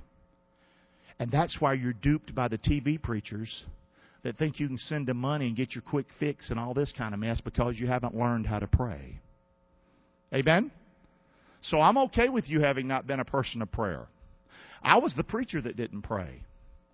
And 1.19 1.31
that's 1.31 1.57
why 1.61 1.75
you're 1.75 1.93
duped 1.93 2.35
by 2.35 2.49
the 2.49 2.59
TV 2.59 3.01
preachers 3.01 3.65
that 4.23 4.37
think 4.37 4.61
you 4.61 4.67
can 4.67 4.79
send 4.79 5.07
them 5.07 5.17
money 5.17 5.47
and 5.47 5.57
get 5.57 5.75
your 5.75 5.83
quick 5.83 6.07
fix 6.19 6.51
and 6.51 6.59
all 6.59 6.75
this 6.75 6.93
kind 6.97 7.15
of 7.15 7.21
mess 7.21 7.41
because 7.41 7.79
you 7.79 7.87
haven't 7.87 8.17
learned 8.17 8.47
how 8.47 8.59
to 8.59 8.67
pray. 8.67 9.21
Amen? 10.35 10.71
So 11.63 11.81
I'm 11.81 11.97
okay 11.99 12.29
with 12.29 12.49
you 12.49 12.61
having 12.61 12.87
not 12.87 13.07
been 13.07 13.21
a 13.21 13.25
person 13.25 13.63
of 13.63 13.73
prayer. 13.73 14.07
I 14.83 14.99
was 14.99 15.15
the 15.15 15.25
preacher 15.25 15.61
that 15.63 15.77
didn't 15.77 16.03
pray. 16.03 16.43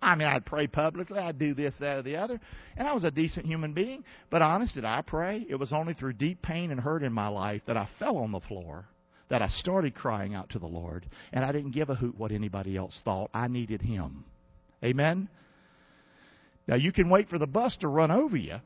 I 0.03 0.15
mean, 0.15 0.27
I'd 0.27 0.45
pray 0.45 0.67
publicly, 0.67 1.17
I'd 1.17 1.39
do 1.39 1.53
this, 1.53 1.73
that, 1.79 1.99
or 1.99 2.01
the 2.01 2.17
other, 2.17 2.39
and 2.75 2.87
I 2.87 2.93
was 2.93 3.05
a 3.05 3.11
decent 3.11 3.45
human 3.45 3.73
being. 3.73 4.03
But 4.29 4.41
honest, 4.41 4.75
did 4.75 4.83
I 4.83 5.01
pray? 5.01 5.45
It 5.49 5.55
was 5.55 5.71
only 5.71 5.93
through 5.93 6.13
deep 6.13 6.41
pain 6.41 6.71
and 6.71 6.79
hurt 6.79 7.03
in 7.03 7.13
my 7.13 7.29
life 7.29 7.61
that 7.67 7.77
I 7.77 7.87
fell 7.99 8.17
on 8.17 8.31
the 8.31 8.41
floor, 8.41 8.85
that 9.29 9.41
I 9.41 9.47
started 9.47 9.95
crying 9.95 10.35
out 10.35 10.49
to 10.51 10.59
the 10.59 10.67
Lord, 10.67 11.05
and 11.31 11.45
I 11.45 11.53
didn't 11.53 11.71
give 11.71 11.89
a 11.89 11.95
hoot 11.95 12.17
what 12.17 12.31
anybody 12.31 12.75
else 12.75 12.99
thought. 13.05 13.29
I 13.33 13.47
needed 13.47 13.81
Him. 13.81 14.25
Amen? 14.83 15.29
Now, 16.67 16.75
you 16.75 16.91
can 16.91 17.09
wait 17.09 17.29
for 17.29 17.37
the 17.37 17.47
bus 17.47 17.75
to 17.77 17.87
run 17.87 18.11
over 18.11 18.35
you, 18.37 18.57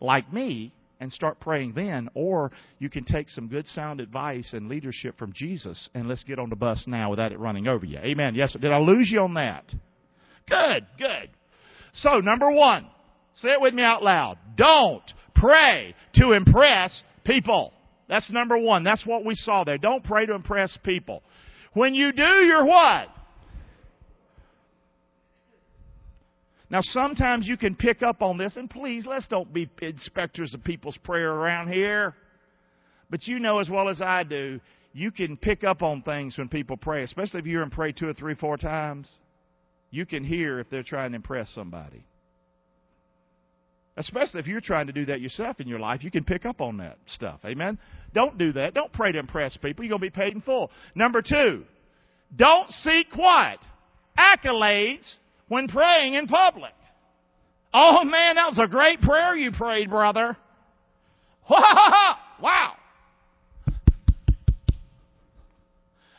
like 0.00 0.32
me, 0.32 0.72
and 1.00 1.12
start 1.12 1.40
praying 1.40 1.72
then, 1.74 2.08
or 2.14 2.52
you 2.78 2.90
can 2.90 3.04
take 3.04 3.28
some 3.30 3.48
good 3.48 3.66
sound 3.68 4.00
advice 4.00 4.52
and 4.52 4.68
leadership 4.68 5.18
from 5.18 5.32
Jesus, 5.32 5.88
and 5.94 6.08
let's 6.08 6.22
get 6.24 6.38
on 6.38 6.50
the 6.50 6.56
bus 6.56 6.84
now 6.86 7.10
without 7.10 7.32
it 7.32 7.38
running 7.38 7.66
over 7.66 7.86
you. 7.86 7.98
Amen. 7.98 8.34
Yes, 8.34 8.52
did 8.52 8.70
I 8.70 8.78
lose 8.78 9.10
you 9.10 9.20
on 9.20 9.34
that? 9.34 9.64
Good, 10.48 10.86
good. 10.98 11.30
So, 11.94 12.20
number 12.20 12.50
one, 12.50 12.86
say 13.34 13.48
it 13.48 13.60
with 13.60 13.74
me 13.74 13.82
out 13.82 14.02
loud. 14.02 14.38
Don't 14.56 15.02
pray 15.34 15.94
to 16.14 16.32
impress 16.32 17.02
people. 17.24 17.72
That's 18.08 18.30
number 18.30 18.58
one. 18.58 18.84
That's 18.84 19.06
what 19.06 19.24
we 19.24 19.34
saw 19.34 19.64
there. 19.64 19.78
Don't 19.78 20.04
pray 20.04 20.26
to 20.26 20.34
impress 20.34 20.76
people. 20.84 21.22
When 21.72 21.94
you 21.94 22.12
do, 22.12 22.22
you're 22.22 22.66
what? 22.66 23.08
Now, 26.70 26.80
sometimes 26.82 27.48
you 27.48 27.56
can 27.56 27.74
pick 27.74 28.02
up 28.02 28.22
on 28.22 28.38
this, 28.38 28.56
and 28.56 28.70
please, 28.70 29.04
let's 29.04 29.26
don't 29.26 29.52
be 29.52 29.68
inspectors 29.82 30.54
of 30.54 30.62
people's 30.62 30.96
prayer 30.98 31.32
around 31.32 31.72
here. 31.72 32.14
But 33.10 33.26
you 33.26 33.40
know 33.40 33.58
as 33.58 33.68
well 33.68 33.88
as 33.88 34.00
I 34.00 34.22
do, 34.22 34.60
you 34.92 35.10
can 35.10 35.36
pick 35.36 35.64
up 35.64 35.82
on 35.82 36.02
things 36.02 36.38
when 36.38 36.48
people 36.48 36.76
pray, 36.76 37.02
especially 37.02 37.40
if 37.40 37.46
you're 37.46 37.64
in 37.64 37.70
pray 37.70 37.90
two 37.90 38.08
or 38.08 38.12
three, 38.12 38.36
four 38.36 38.56
times. 38.56 39.10
You 39.90 40.06
can 40.06 40.22
hear 40.22 40.60
if 40.60 40.70
they're 40.70 40.84
trying 40.84 41.10
to 41.10 41.16
impress 41.16 41.50
somebody. 41.50 42.04
Especially 43.96 44.38
if 44.38 44.46
you're 44.46 44.60
trying 44.60 44.86
to 44.86 44.92
do 44.92 45.04
that 45.06 45.20
yourself 45.20 45.60
in 45.60 45.66
your 45.66 45.80
life, 45.80 46.04
you 46.04 46.10
can 46.12 46.22
pick 46.22 46.46
up 46.46 46.60
on 46.60 46.76
that 46.76 46.98
stuff. 47.06 47.40
Amen? 47.44 47.78
Don't 48.14 48.38
do 48.38 48.52
that. 48.52 48.74
Don't 48.74 48.92
pray 48.92 49.10
to 49.10 49.18
impress 49.18 49.56
people. 49.56 49.84
You're 49.84 49.98
going 49.98 50.10
to 50.10 50.16
be 50.16 50.22
paid 50.22 50.34
in 50.34 50.40
full. 50.40 50.70
Number 50.94 51.20
two, 51.20 51.64
don't 52.36 52.70
seek 52.70 53.08
what? 53.16 53.58
Accolades 54.16 55.16
when 55.50 55.66
praying 55.66 56.14
in 56.14 56.28
public. 56.28 56.72
Oh 57.74 58.04
man, 58.04 58.36
that 58.36 58.48
was 58.48 58.58
a 58.62 58.68
great 58.68 59.00
prayer 59.00 59.36
you 59.36 59.52
prayed, 59.52 59.90
brother. 59.90 60.36
Wow. 62.40 62.72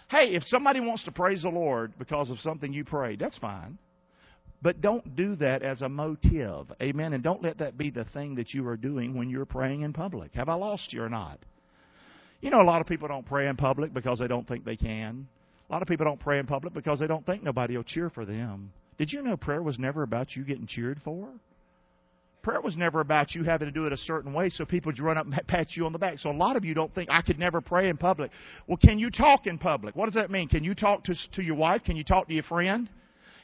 Hey, 0.08 0.36
if 0.36 0.44
somebody 0.44 0.80
wants 0.80 1.04
to 1.06 1.12
praise 1.12 1.42
the 1.42 1.50
Lord 1.50 1.94
because 1.98 2.30
of 2.30 2.40
something 2.42 2.72
you 2.72 2.86
prayed, 2.86 3.18
that's 3.18 3.40
fine. 3.40 3.80
But 4.62 4.82
don't 4.82 5.16
do 5.16 5.36
that 5.38 5.64
as 5.64 5.82
a 5.82 5.90
motive. 5.90 6.68
Amen. 6.80 7.14
And 7.14 7.24
don't 7.24 7.42
let 7.42 7.58
that 7.58 7.76
be 7.76 7.90
the 7.90 8.04
thing 8.14 8.36
that 8.36 8.54
you 8.54 8.68
are 8.68 8.78
doing 8.78 9.16
when 9.16 9.32
you're 9.32 9.46
praying 9.46 9.82
in 9.82 9.94
public. 9.94 10.32
Have 10.36 10.48
I 10.48 10.54
lost 10.54 10.94
you 10.94 11.02
or 11.02 11.10
not? 11.10 11.40
You 12.42 12.52
know, 12.52 12.62
a 12.62 12.64
lot 12.64 12.82
of 12.82 12.88
people 12.88 13.08
don't 13.08 13.26
pray 13.26 13.48
in 13.48 13.56
public 13.56 13.96
because 13.96 14.20
they 14.20 14.28
don't 14.28 14.48
think 14.48 14.64
they 14.64 14.78
can. 14.78 15.28
A 15.68 15.74
lot 15.74 15.82
of 15.82 15.88
people 15.88 16.06
don't 16.06 16.20
pray 16.20 16.38
in 16.38 16.46
public 16.46 16.76
because 16.76 17.00
they 17.00 17.08
don't 17.08 17.26
think 17.26 17.42
nobody 17.42 17.78
will 17.78 17.84
cheer 17.84 18.12
for 18.12 18.26
them. 18.26 18.72
Did 19.02 19.12
you 19.12 19.24
know 19.24 19.36
prayer 19.36 19.64
was 19.64 19.80
never 19.80 20.04
about 20.04 20.36
you 20.36 20.44
getting 20.44 20.68
cheered 20.68 21.02
for? 21.04 21.28
Prayer 22.44 22.62
was 22.62 22.78
never 22.78 23.00
about 23.00 23.34
you 23.34 23.44
having 23.44 23.68
to 23.68 23.72
do 23.72 23.88
it 23.88 23.92
a 23.92 23.98
certain 23.98 24.32
way 24.32 24.48
so 24.50 24.64
people 24.64 24.92
would 24.92 25.00
run 25.00 25.18
up 25.18 25.26
and 25.26 25.36
pat 25.48 25.70
you 25.72 25.88
on 25.88 25.92
the 25.92 25.98
back. 25.98 26.20
So 26.20 26.30
a 26.30 26.32
lot 26.32 26.56
of 26.56 26.64
you 26.64 26.76
don't 26.76 26.94
think 26.94 27.10
I 27.12 27.24
could 27.24 27.40
never 27.40 27.62
pray 27.62 27.90
in 27.90 27.98
public. 27.98 28.30
Well, 28.68 28.78
can 28.78 29.00
you 29.00 29.10
talk 29.10 29.48
in 29.48 29.58
public? 29.58 29.96
What 29.96 30.06
does 30.06 30.14
that 30.14 30.30
mean? 30.30 30.50
Can 30.50 30.64
you 30.64 30.76
talk 30.76 31.04
to, 31.06 31.16
to 31.34 31.42
your 31.42 31.56
wife? 31.56 31.84
Can 31.84 31.96
you 31.96 32.04
talk 32.04 32.28
to 32.28 32.34
your 32.36 32.44
friend? 32.44 32.88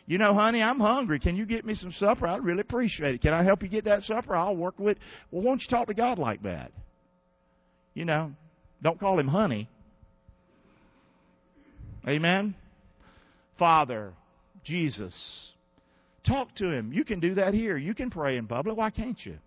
You 0.05 0.19
know, 0.19 0.35
honey, 0.35 0.61
I'm 0.61 0.79
hungry. 0.79 1.19
Can 1.19 1.35
you 1.35 1.47
get 1.47 1.65
me 1.65 1.73
some 1.73 1.91
supper? 1.93 2.27
I'd 2.27 2.43
really 2.43 2.61
appreciate 2.61 3.15
it. 3.15 3.21
Can 3.23 3.33
I 3.33 3.41
help 3.41 3.63
you 3.63 3.67
get 3.67 3.85
that 3.85 4.03
supper? 4.03 4.35
I'll 4.35 4.55
work 4.55 4.77
with. 4.77 4.99
Well, 5.31 5.41
won't 5.41 5.63
you 5.63 5.75
talk 5.75 5.87
to 5.87 5.95
God 5.95 6.19
like 6.19 6.43
that? 6.43 6.71
You 7.95 8.05
know, 8.05 8.31
don't 8.83 8.99
call 8.99 9.17
him 9.17 9.27
honey. 9.27 9.67
Amen. 12.07 12.53
Father, 13.57 14.13
Jesus. 14.67 15.51
Talk 16.25 16.53
to 16.55 16.69
him. 16.69 16.91
You 16.91 17.05
can 17.05 17.19
do 17.19 17.35
that 17.35 17.53
here. 17.53 17.77
You 17.77 17.95
can 17.95 18.09
pray 18.09 18.37
in 18.37 18.47
public. 18.47 18.75
Why 18.77 18.89
can't 18.89 19.17
you? 19.25 19.37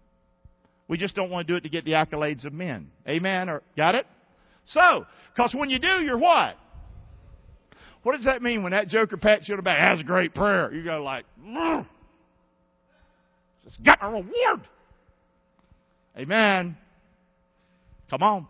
We 0.89 0.97
just 0.97 1.15
don't 1.15 1.31
want 1.31 1.47
to 1.47 1.53
do 1.53 1.57
it 1.57 1.63
to 1.63 1.69
get 1.69 1.85
the 1.85 1.93
accolades 1.93 2.45
of 2.45 2.53
men. 2.53 2.91
Amen? 3.07 3.49
Or 3.49 3.63
got 3.77 3.95
it? 3.95 4.07
So, 4.67 5.07
because 5.35 5.55
when 5.55 5.71
you 5.71 5.79
do, 5.79 6.03
you're 6.03 6.19
what? 6.19 6.57
What 8.03 8.17
does 8.17 8.25
that 8.25 8.43
mean 8.43 8.63
when 8.63 8.73
that 8.73 8.89
joker 8.89 9.17
pats 9.17 9.49
you 9.49 9.55
on 9.55 9.59
the 9.59 9.63
back? 9.63 9.79
That's 9.79 10.01
a 10.01 10.05
great 10.05 10.35
prayer. 10.35 10.73
You 10.73 10.83
go 10.83 11.03
like, 11.03 11.27
just 13.65 13.83
got 13.85 13.99
a 14.01 14.09
reward. 14.09 14.67
Amen. 16.17 16.77
Come 18.09 18.23
on. 18.23 18.47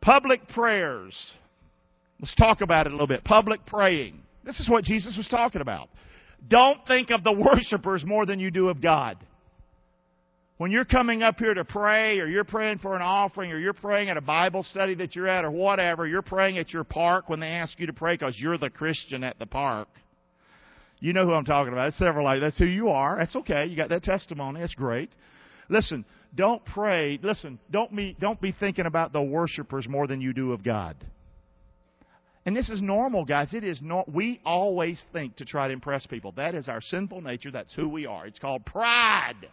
Public 0.00 0.48
prayers. 0.48 1.14
Let's 2.20 2.34
talk 2.36 2.60
about 2.60 2.86
it 2.86 2.92
a 2.92 2.94
little 2.94 3.08
bit. 3.08 3.24
Public 3.24 3.66
praying. 3.66 4.22
This 4.44 4.58
is 4.60 4.68
what 4.68 4.84
Jesus 4.84 5.16
was 5.16 5.28
talking 5.28 5.60
about. 5.60 5.88
Don't 6.46 6.78
think 6.86 7.10
of 7.10 7.22
the 7.24 7.32
worshipers 7.54 8.04
more 8.04 8.26
than 8.26 8.40
you 8.40 8.50
do 8.50 8.68
of 8.68 8.80
God. 8.80 9.16
When 10.58 10.70
you're 10.70 10.84
coming 10.84 11.22
up 11.22 11.38
here 11.38 11.54
to 11.54 11.64
pray, 11.64 12.20
or 12.20 12.26
you're 12.26 12.44
praying 12.44 12.78
for 12.78 12.94
an 12.94 13.02
offering, 13.02 13.50
or 13.50 13.58
you're 13.58 13.72
praying 13.72 14.10
at 14.10 14.16
a 14.16 14.20
Bible 14.20 14.62
study 14.62 14.94
that 14.96 15.16
you're 15.16 15.26
at, 15.26 15.44
or 15.44 15.50
whatever, 15.50 16.06
you're 16.06 16.22
praying 16.22 16.58
at 16.58 16.72
your 16.72 16.84
park 16.84 17.28
when 17.28 17.40
they 17.40 17.48
ask 17.48 17.80
you 17.80 17.86
to 17.86 17.92
pray 17.92 18.14
because 18.14 18.38
you're 18.38 18.58
the 18.58 18.70
Christian 18.70 19.24
at 19.24 19.38
the 19.38 19.46
park. 19.46 19.88
You 21.00 21.12
know 21.12 21.26
who 21.26 21.32
I'm 21.32 21.44
talking 21.44 21.72
about. 21.72 21.88
It's 21.88 21.98
several 21.98 22.24
like 22.24 22.40
that's 22.40 22.58
who 22.58 22.64
you 22.64 22.90
are. 22.90 23.16
That's 23.18 23.34
okay. 23.34 23.66
You 23.66 23.76
got 23.76 23.88
that 23.88 24.04
testimony. 24.04 24.60
That's 24.60 24.74
great. 24.76 25.10
Listen, 25.68 26.04
don't 26.32 26.64
pray. 26.64 27.18
Listen, 27.20 27.58
don't 27.72 27.94
be 27.94 28.16
don't 28.20 28.40
be 28.40 28.52
thinking 28.52 28.86
about 28.86 29.12
the 29.12 29.20
worshipers 29.20 29.88
more 29.88 30.06
than 30.06 30.20
you 30.20 30.32
do 30.32 30.52
of 30.52 30.62
God. 30.62 30.94
And 32.44 32.56
this 32.56 32.68
is 32.68 32.82
normal, 32.82 33.24
guys. 33.24 33.54
It 33.54 33.62
is 33.62 33.80
no, 33.80 34.04
we 34.12 34.40
always 34.44 35.02
think 35.12 35.36
to 35.36 35.44
try 35.44 35.68
to 35.68 35.72
impress 35.72 36.06
people. 36.06 36.32
That 36.32 36.54
is 36.54 36.68
our 36.68 36.80
sinful 36.80 37.20
nature. 37.20 37.50
That's 37.52 37.72
who 37.74 37.88
we 37.88 38.06
are. 38.06 38.26
It's 38.26 38.38
called 38.38 38.64
pride. 38.66 39.48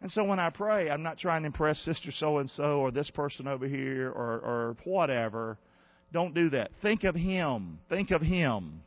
And 0.00 0.10
so 0.10 0.24
when 0.24 0.38
I 0.38 0.50
pray, 0.50 0.88
I'm 0.88 1.02
not 1.02 1.18
trying 1.18 1.42
to 1.42 1.46
impress 1.46 1.78
sister 1.80 2.10
so 2.10 2.38
and 2.38 2.48
so 2.50 2.80
or 2.80 2.90
this 2.90 3.10
person 3.10 3.46
over 3.48 3.66
here 3.66 4.08
or, 4.10 4.38
or 4.38 4.76
whatever. 4.84 5.58
Don't 6.12 6.34
do 6.34 6.50
that. 6.50 6.70
Think 6.80 7.04
of 7.04 7.14
him. 7.14 7.80
Think 7.88 8.12
of 8.12 8.22
him. 8.22 8.80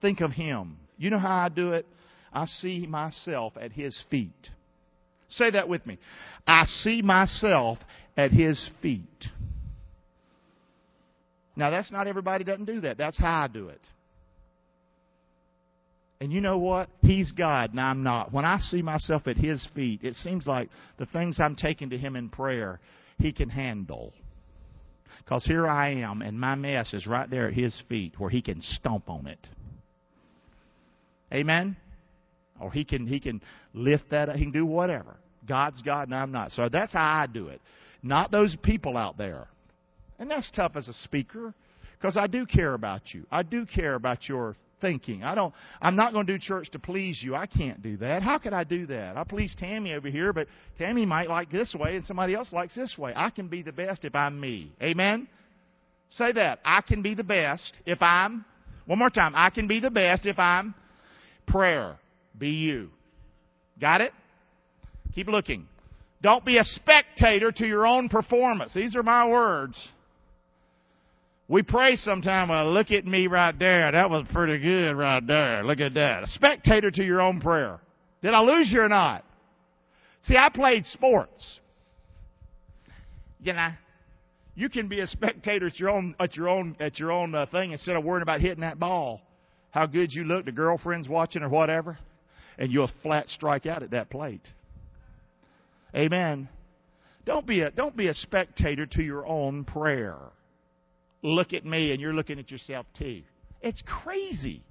Think 0.00 0.20
of 0.20 0.30
him. 0.30 0.78
You 0.96 1.10
know 1.10 1.18
how 1.18 1.44
I 1.44 1.48
do 1.48 1.72
it? 1.72 1.86
I 2.32 2.46
see 2.46 2.86
myself 2.86 3.54
at 3.60 3.72
his 3.72 4.00
feet. 4.10 4.48
Say 5.28 5.50
that 5.50 5.68
with 5.68 5.86
me. 5.86 5.98
I 6.46 6.64
see 6.64 7.02
myself 7.02 7.78
at 8.16 8.30
his 8.30 8.70
feet. 8.80 9.26
Now, 11.54 11.70
that's 11.70 11.90
not 11.90 12.06
everybody 12.06 12.44
doesn't 12.44 12.64
do 12.64 12.80
that. 12.82 12.96
That's 12.96 13.18
how 13.18 13.42
I 13.42 13.48
do 13.48 13.68
it. 13.68 13.80
And 16.20 16.32
you 16.32 16.40
know 16.40 16.58
what? 16.58 16.88
He's 17.00 17.32
God 17.32 17.70
and 17.72 17.80
I'm 17.80 18.04
not. 18.04 18.32
When 18.32 18.44
I 18.44 18.58
see 18.58 18.80
myself 18.80 19.26
at 19.26 19.36
His 19.36 19.66
feet, 19.74 20.04
it 20.04 20.14
seems 20.22 20.46
like 20.46 20.68
the 20.98 21.06
things 21.06 21.38
I'm 21.40 21.56
taking 21.56 21.90
to 21.90 21.98
Him 21.98 22.14
in 22.14 22.28
prayer, 22.28 22.78
He 23.18 23.32
can 23.32 23.48
handle. 23.48 24.12
Because 25.18 25.44
here 25.44 25.66
I 25.66 25.94
am, 25.96 26.22
and 26.22 26.38
my 26.38 26.54
mess 26.54 26.94
is 26.94 27.06
right 27.06 27.28
there 27.28 27.48
at 27.48 27.54
His 27.54 27.74
feet 27.88 28.14
where 28.18 28.30
He 28.30 28.40
can 28.40 28.62
stomp 28.62 29.10
on 29.10 29.26
it. 29.26 29.46
Amen? 31.32 31.76
Or 32.60 32.70
He 32.70 32.84
can, 32.84 33.06
he 33.06 33.18
can 33.18 33.42
lift 33.74 34.10
that 34.10 34.28
up. 34.28 34.36
He 34.36 34.44
can 34.44 34.52
do 34.52 34.64
whatever. 34.64 35.16
God's 35.46 35.82
God 35.82 36.06
and 36.06 36.14
I'm 36.14 36.30
not. 36.30 36.52
So 36.52 36.68
that's 36.68 36.92
how 36.92 37.04
I 37.04 37.26
do 37.26 37.48
it. 37.48 37.60
Not 38.02 38.30
those 38.30 38.56
people 38.62 38.96
out 38.96 39.18
there. 39.18 39.48
And 40.22 40.30
that's 40.30 40.48
tough 40.52 40.76
as 40.76 40.86
a 40.86 40.92
speaker 41.02 41.52
because 41.98 42.16
I 42.16 42.28
do 42.28 42.46
care 42.46 42.74
about 42.74 43.12
you. 43.12 43.26
I 43.32 43.42
do 43.42 43.66
care 43.66 43.94
about 43.94 44.28
your 44.28 44.54
thinking. 44.80 45.24
I 45.24 45.34
don't 45.34 45.52
I'm 45.80 45.96
not 45.96 46.12
going 46.12 46.28
to 46.28 46.32
do 46.32 46.38
church 46.38 46.70
to 46.70 46.78
please 46.78 47.18
you. 47.20 47.34
I 47.34 47.46
can't 47.46 47.82
do 47.82 47.96
that. 47.96 48.22
How 48.22 48.38
could 48.38 48.52
I 48.52 48.62
do 48.62 48.86
that? 48.86 49.16
I 49.16 49.24
please 49.24 49.52
Tammy 49.58 49.94
over 49.94 50.08
here, 50.08 50.32
but 50.32 50.46
Tammy 50.78 51.04
might 51.04 51.28
like 51.28 51.50
this 51.50 51.74
way 51.76 51.96
and 51.96 52.06
somebody 52.06 52.36
else 52.36 52.52
likes 52.52 52.72
this 52.76 52.96
way. 52.96 53.12
I 53.16 53.30
can 53.30 53.48
be 53.48 53.62
the 53.62 53.72
best 53.72 54.04
if 54.04 54.14
I'm 54.14 54.38
me. 54.38 54.70
Amen. 54.80 55.26
Say 56.10 56.30
that. 56.30 56.60
I 56.64 56.82
can 56.82 57.02
be 57.02 57.16
the 57.16 57.24
best 57.24 57.72
if 57.84 58.00
I'm 58.00 58.44
one 58.86 59.00
more 59.00 59.10
time. 59.10 59.32
I 59.34 59.50
can 59.50 59.66
be 59.66 59.80
the 59.80 59.90
best 59.90 60.24
if 60.24 60.38
I'm 60.38 60.72
prayer. 61.48 61.96
Be 62.38 62.50
you. 62.50 62.90
Got 63.80 64.02
it? 64.02 64.12
Keep 65.16 65.26
looking. 65.26 65.66
Don't 66.22 66.44
be 66.44 66.58
a 66.58 66.64
spectator 66.64 67.50
to 67.50 67.66
your 67.66 67.84
own 67.84 68.08
performance. 68.08 68.72
These 68.72 68.94
are 68.94 69.02
my 69.02 69.26
words. 69.26 69.76
We 71.48 71.62
pray 71.62 71.96
sometime, 71.96 72.48
well, 72.48 72.72
look 72.72 72.90
at 72.90 73.04
me 73.04 73.26
right 73.26 73.56
there. 73.58 73.92
That 73.92 74.08
was 74.08 74.24
pretty 74.32 74.58
good 74.58 74.94
right 74.96 75.26
there. 75.26 75.64
Look 75.64 75.80
at 75.80 75.94
that. 75.94 76.22
A 76.22 76.26
spectator 76.28 76.90
to 76.90 77.04
your 77.04 77.20
own 77.20 77.40
prayer. 77.40 77.80
Did 78.22 78.32
I 78.32 78.40
lose 78.40 78.70
you 78.70 78.80
or 78.80 78.88
not? 78.88 79.24
See, 80.24 80.36
I 80.36 80.48
played 80.48 80.86
sports. 80.86 81.60
You 83.40 83.54
know, 83.54 83.70
you 84.54 84.68
can 84.68 84.86
be 84.86 85.00
a 85.00 85.06
spectator 85.08 85.66
at 85.66 85.78
your 85.80 85.90
own 85.90 86.14
at 86.20 86.36
your 86.36 86.48
own 86.48 86.76
at 86.78 86.98
your 87.00 87.10
own 87.10 87.34
uh, 87.34 87.46
thing 87.46 87.72
instead 87.72 87.96
of 87.96 88.04
worrying 88.04 88.22
about 88.22 88.40
hitting 88.40 88.60
that 88.60 88.78
ball. 88.78 89.20
How 89.72 89.86
good 89.86 90.12
you 90.12 90.24
look, 90.24 90.44
the 90.44 90.52
girlfriend's 90.52 91.08
watching 91.08 91.42
or 91.42 91.48
whatever, 91.48 91.98
and 92.56 92.70
you'll 92.70 92.90
flat 93.02 93.28
strike 93.28 93.66
out 93.66 93.82
at 93.82 93.90
that 93.90 94.10
plate. 94.10 94.46
Amen. 95.96 96.48
Don't 97.24 97.46
be 97.46 97.62
a 97.62 97.70
don't 97.72 97.96
be 97.96 98.06
a 98.06 98.14
spectator 98.14 98.86
to 98.86 99.02
your 99.02 99.26
own 99.26 99.64
prayer 99.64 100.18
look 101.22 101.52
at 101.52 101.64
me 101.64 101.92
and 101.92 102.00
you're 102.00 102.14
looking 102.14 102.38
at 102.38 102.50
yourself 102.50 102.86
too. 102.98 103.22
It's 103.60 103.82
crazy. 103.86 104.62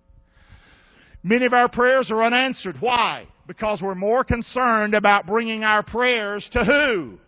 Many 1.23 1.45
of 1.45 1.53
our 1.53 1.69
prayers 1.69 2.11
are 2.11 2.23
unanswered. 2.23 2.77
Why? 2.79 3.27
Because 3.47 3.81
we're 3.81 3.95
more 3.95 4.23
concerned 4.23 4.93
about 4.93 5.27
bringing 5.27 5.63
our 5.63 5.83
prayers 5.83 6.47
to 6.53 6.63
who? 6.63 7.19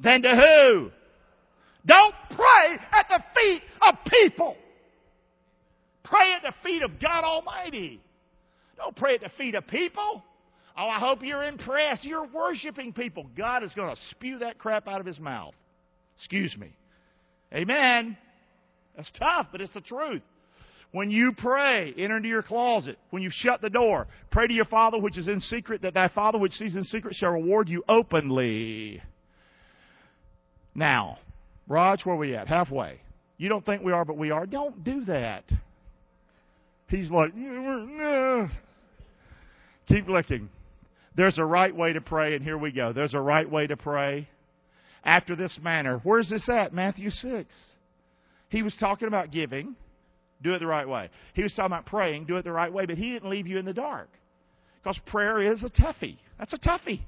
Than 0.00 0.22
to 0.22 0.28
who? 0.28 0.90
Don't 1.86 2.14
pray 2.30 2.78
at 2.92 3.06
the 3.08 3.22
feet 3.34 3.62
of 3.88 3.94
people. 4.06 4.56
Pray 6.04 6.32
at 6.34 6.42
the 6.42 6.52
feet 6.62 6.82
of 6.82 7.00
God 7.00 7.24
Almighty. 7.24 8.00
Don't 8.76 8.96
pray 8.96 9.14
at 9.14 9.20
the 9.20 9.30
feet 9.38 9.54
of 9.54 9.66
people. 9.66 10.24
Oh, 10.76 10.88
I 10.88 10.98
hope 10.98 11.20
you're 11.22 11.44
impressed. 11.44 12.04
You're 12.04 12.26
worshiping 12.26 12.92
people. 12.92 13.26
God 13.36 13.62
is 13.62 13.72
going 13.74 13.94
to 13.94 14.00
spew 14.10 14.38
that 14.38 14.58
crap 14.58 14.88
out 14.88 15.00
of 15.00 15.06
his 15.06 15.20
mouth. 15.20 15.54
Excuse 16.16 16.56
me. 16.56 16.74
Amen. 17.52 18.16
That's 18.96 19.10
tough, 19.18 19.48
but 19.52 19.60
it's 19.60 19.72
the 19.72 19.80
truth. 19.80 20.22
When 20.92 21.10
you 21.10 21.32
pray, 21.36 21.94
enter 21.96 22.18
into 22.18 22.28
your 22.28 22.42
closet. 22.42 22.98
When 23.10 23.22
you 23.22 23.30
shut 23.32 23.62
the 23.62 23.70
door, 23.70 24.06
pray 24.30 24.46
to 24.46 24.52
your 24.52 24.66
Father 24.66 24.98
which 24.98 25.16
is 25.16 25.26
in 25.26 25.40
secret, 25.40 25.82
that 25.82 25.94
thy 25.94 26.08
Father 26.08 26.38
which 26.38 26.52
sees 26.52 26.76
in 26.76 26.84
secret 26.84 27.14
shall 27.14 27.30
reward 27.30 27.68
you 27.68 27.82
openly. 27.88 29.00
Now, 30.74 31.18
Raj, 31.66 32.04
where 32.04 32.14
are 32.14 32.18
we 32.18 32.34
at? 32.34 32.48
Halfway. 32.48 33.00
You 33.38 33.48
don't 33.48 33.64
think 33.64 33.82
we 33.82 33.92
are, 33.92 34.04
but 34.04 34.18
we 34.18 34.30
are. 34.30 34.44
Don't 34.44 34.84
do 34.84 35.04
that. 35.06 35.44
He's 36.88 37.10
like, 37.10 37.34
no. 37.34 38.48
Keep 39.88 40.08
looking. 40.08 40.50
There's 41.16 41.38
a 41.38 41.44
right 41.44 41.74
way 41.74 41.94
to 41.94 42.00
pray, 42.02 42.34
and 42.34 42.44
here 42.44 42.58
we 42.58 42.70
go. 42.70 42.92
There's 42.92 43.14
a 43.14 43.20
right 43.20 43.50
way 43.50 43.66
to 43.66 43.76
pray. 43.76 44.28
After 45.04 45.34
this 45.34 45.58
manner. 45.62 46.00
Where's 46.04 46.28
this 46.28 46.48
at? 46.48 46.72
Matthew 46.72 47.10
6. 47.10 47.54
He 48.52 48.62
was 48.62 48.76
talking 48.76 49.08
about 49.08 49.30
giving. 49.30 49.74
Do 50.42 50.52
it 50.52 50.58
the 50.58 50.66
right 50.66 50.86
way. 50.86 51.08
He 51.32 51.42
was 51.42 51.54
talking 51.54 51.72
about 51.72 51.86
praying. 51.86 52.26
Do 52.26 52.36
it 52.36 52.44
the 52.44 52.52
right 52.52 52.70
way. 52.70 52.84
But 52.84 52.98
he 52.98 53.12
didn't 53.12 53.30
leave 53.30 53.46
you 53.46 53.58
in 53.58 53.64
the 53.64 53.72
dark. 53.72 54.10
Because 54.82 55.00
prayer 55.06 55.42
is 55.42 55.64
a 55.64 55.70
toughie. 55.70 56.18
That's 56.38 56.52
a 56.52 56.58
toughie. 56.58 57.00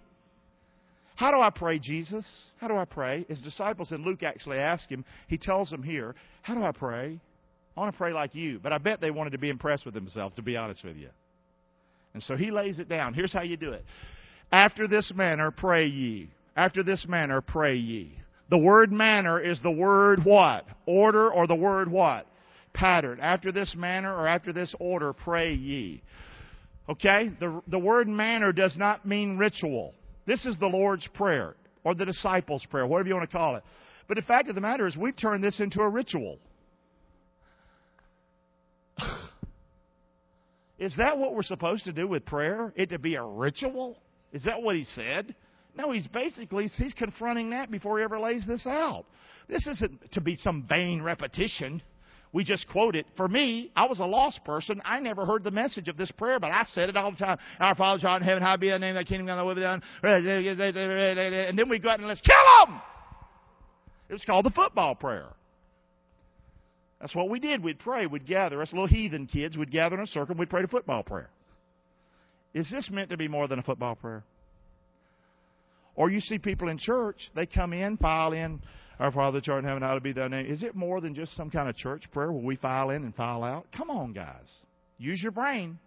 How 1.17 1.31
do 1.31 1.41
I 1.41 1.51
pray, 1.51 1.79
Jesus? 1.79 2.27
How 2.61 2.67
do 2.67 2.77
I 2.77 2.87
pray? 2.87 3.27
His 3.29 3.41
disciples 3.41 3.93
in 3.93 4.05
Luke 4.05 4.23
actually 4.23 4.57
ask 4.57 4.89
him. 4.89 5.05
He 5.29 5.37
tells 5.37 5.69
them 5.69 5.83
here, 5.83 6.15
How 6.41 6.55
do 6.55 6.63
I 6.63 6.73
pray? 6.73 7.21
I 7.77 7.81
want 7.81 7.93
to 7.93 7.99
pray 7.99 8.15
like 8.15 8.35
you. 8.35 8.59
But 8.59 8.73
I 8.73 8.79
bet 8.79 9.03
they 9.03 9.11
wanted 9.11 9.31
to 9.31 9.39
be 9.39 9.51
impressed 9.51 9.85
with 9.85 9.95
themselves, 9.95 10.35
to 10.37 10.43
be 10.43 10.57
honest 10.57 10.83
with 10.83 10.97
you. 10.97 11.11
And 12.15 12.23
so 12.23 12.37
he 12.37 12.51
lays 12.51 12.79
it 12.79 12.89
down. 12.89 13.13
Here's 13.13 13.33
how 13.33 13.43
you 13.43 13.59
do 13.59 13.73
it. 13.73 13.85
After 14.51 14.89
this 14.89 15.13
manner, 15.15 15.51
pray 15.51 15.87
ye. 15.87 16.31
After 16.57 16.83
this 16.83 17.07
manner, 17.07 17.43
pray 17.43 17.77
ye. 17.77 18.19
The 18.55 18.59
word 18.59 18.93
manner 18.93 19.41
is 19.41 19.61
the 19.63 19.71
word 19.73 20.25
what? 20.25 20.65
Order 20.87 21.29
or 21.29 21.49
the 21.49 21.57
word 21.57 21.91
what? 21.91 22.29
Pattern. 22.73 23.19
After 23.21 23.51
this 23.51 23.75
manner 23.77 24.15
or 24.15 24.29
after 24.29 24.53
this 24.53 24.73
order, 24.79 25.13
pray 25.13 25.55
ye. 25.55 26.05
Okay? 26.89 27.33
The, 27.41 27.61
the 27.67 27.81
word 27.81 28.07
manner 28.07 28.53
does 28.53 28.77
not 28.77 29.05
mean 29.05 29.39
ritual. 29.39 29.93
This 30.25 30.47
is 30.47 30.57
the 30.61 30.69
Lord's 30.69 31.09
Prayer 31.15 31.57
or 31.83 31.97
the 31.97 32.05
disciples' 32.05 32.65
prayer, 32.71 32.87
whatever 32.87 33.09
you 33.09 33.17
want 33.17 33.29
to 33.29 33.37
call 33.37 33.57
it. 33.57 33.65
But 34.07 34.19
the 34.19 34.23
fact 34.23 34.49
of 34.49 34.55
the 34.55 34.61
matter 34.61 34.87
is, 34.87 34.97
we've 34.97 35.17
turned 35.17 35.43
this 35.43 35.59
into 35.59 35.81
a 35.81 35.89
ritual. 35.89 36.39
is 40.79 40.95
that 40.99 41.19
what 41.19 41.35
we're 41.35 41.43
supposed 41.43 41.87
to 41.87 41.93
do 41.93 42.07
with 42.07 42.25
prayer? 42.25 42.73
It 42.77 42.91
to 42.91 43.01
be 43.01 43.17
a 43.17 43.25
ritual? 43.25 43.99
Is 44.33 44.45
that 44.45 44.63
what 44.63 44.77
he 44.77 44.85
said? 44.85 45.35
No, 45.77 45.91
he's 45.91 46.07
basically 46.07 46.69
he's 46.77 46.95
confronting 46.95 47.51
that 47.51 47.71
before 47.71 47.99
he 47.99 48.05
ever 48.05 48.19
lays 48.19 48.45
this 48.47 48.67
out. 48.67 49.05
This 49.49 49.67
isn't 49.67 50.13
to 50.13 50.21
be 50.21 50.37
some 50.37 50.67
vain 50.69 51.03
repetition 51.03 51.83
we 52.35 52.43
just 52.43 52.69
quote 52.69 52.97
it. 52.97 53.07
For 53.17 53.29
me, 53.29 53.71
I 53.77 53.87
was 53.87 54.01
a 54.01 54.05
lost 54.05 54.45
person. 54.45 54.83
I 54.85 54.99
never 54.99 55.25
heard 55.25 55.45
the 55.45 55.53
message 55.53 55.87
of 55.87 55.97
this 55.97 56.11
prayer, 56.11 56.41
but 56.41 56.51
I 56.51 56.65
said 56.65 56.89
it 56.89 56.97
all 56.97 57.13
the 57.13 57.17
time. 57.17 57.39
Our 57.61 57.77
Father, 57.77 58.03
God 58.03 58.23
in 58.23 58.29
heaven, 58.29 58.43
how 58.43 58.57
be 58.57 58.71
thy 58.71 58.79
name, 58.79 58.97
thy 58.97 59.05
kingdom 59.05 59.29
come, 59.29 59.37
thy 59.37 59.45
will 59.45 59.55
be 59.55 59.61
done. 59.61 59.81
And 60.03 61.57
then 61.57 61.69
we 61.69 61.79
go 61.79 61.91
out 61.91 62.01
and 62.01 62.09
let's 62.09 62.21
kill 62.21 62.35
them. 62.67 62.83
It 64.09 64.15
was 64.15 64.25
called 64.25 64.47
the 64.47 64.51
football 64.51 64.97
prayer. 64.97 65.29
That's 67.01 67.15
what 67.15 67.31
we 67.31 67.39
did. 67.39 67.63
We'd 67.63 67.79
pray. 67.79 68.07
We'd 68.07 68.27
gather. 68.27 68.61
Us 68.61 68.73
little 68.73 68.89
heathen 68.89 69.29
kids 69.29 69.57
We'd 69.57 69.71
gather 69.71 69.95
in 69.95 70.03
a 70.03 70.07
circle. 70.09 70.33
and 70.33 70.41
We'd 70.41 70.51
pray 70.51 70.63
the 70.63 70.69
football 70.69 71.05
prayer. 71.05 71.31
Is 72.53 72.69
this 72.69 72.91
meant 72.91 73.11
to 73.11 73.17
be 73.17 73.29
more 73.29 73.47
than 73.47 73.61
a 73.61 73.63
football 73.63 73.95
prayer? 73.95 74.25
Or 75.97 76.11
you 76.11 76.21
see 76.21 76.39
people 76.39 76.69
in 76.69 76.79
church, 76.79 77.31
they 77.35 77.47
come 77.47 77.73
in, 77.73 77.97
file 77.97 78.33
in, 78.33 78.61
our 78.99 79.13
Father 79.13 79.39
which 79.39 79.49
art 79.49 79.65
in 79.65 79.69
heaven, 79.69 79.83
hallowed 79.83 80.03
be 80.03 80.13
thy 80.13 80.29
name. 80.29 80.47
Is 80.47 80.63
it 80.63 80.75
more 80.75 81.01
than 81.01 81.15
just 81.15 81.37
some 81.37 81.51
kind 81.51 81.69
of 81.69 81.77
church 81.77 82.05
prayer 82.13 82.31
where 82.31 82.43
we 82.43 82.57
file 82.57 82.91
in 82.91 83.05
and 83.05 83.15
file 83.15 83.43
out? 83.43 83.67
Come 83.77 83.91
on, 83.91 84.13
guys. 84.13 84.51
Use 84.99 85.21
your 85.23 85.33
brain. 85.33 85.79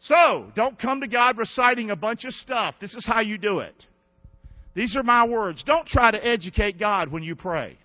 So, 0.00 0.52
don't 0.54 0.78
come 0.78 1.00
to 1.00 1.08
God 1.08 1.38
reciting 1.38 1.90
a 1.90 1.96
bunch 1.96 2.24
of 2.24 2.32
stuff. 2.32 2.76
This 2.80 2.94
is 2.94 3.04
how 3.06 3.20
you 3.20 3.38
do 3.38 3.60
it. 3.60 3.86
These 4.74 4.96
are 4.96 5.02
my 5.02 5.26
words. 5.26 5.62
Don't 5.64 5.86
try 5.86 6.10
to 6.10 6.24
educate 6.24 6.78
God 6.78 7.10
when 7.10 7.22
you 7.22 7.34
pray. 7.34 7.76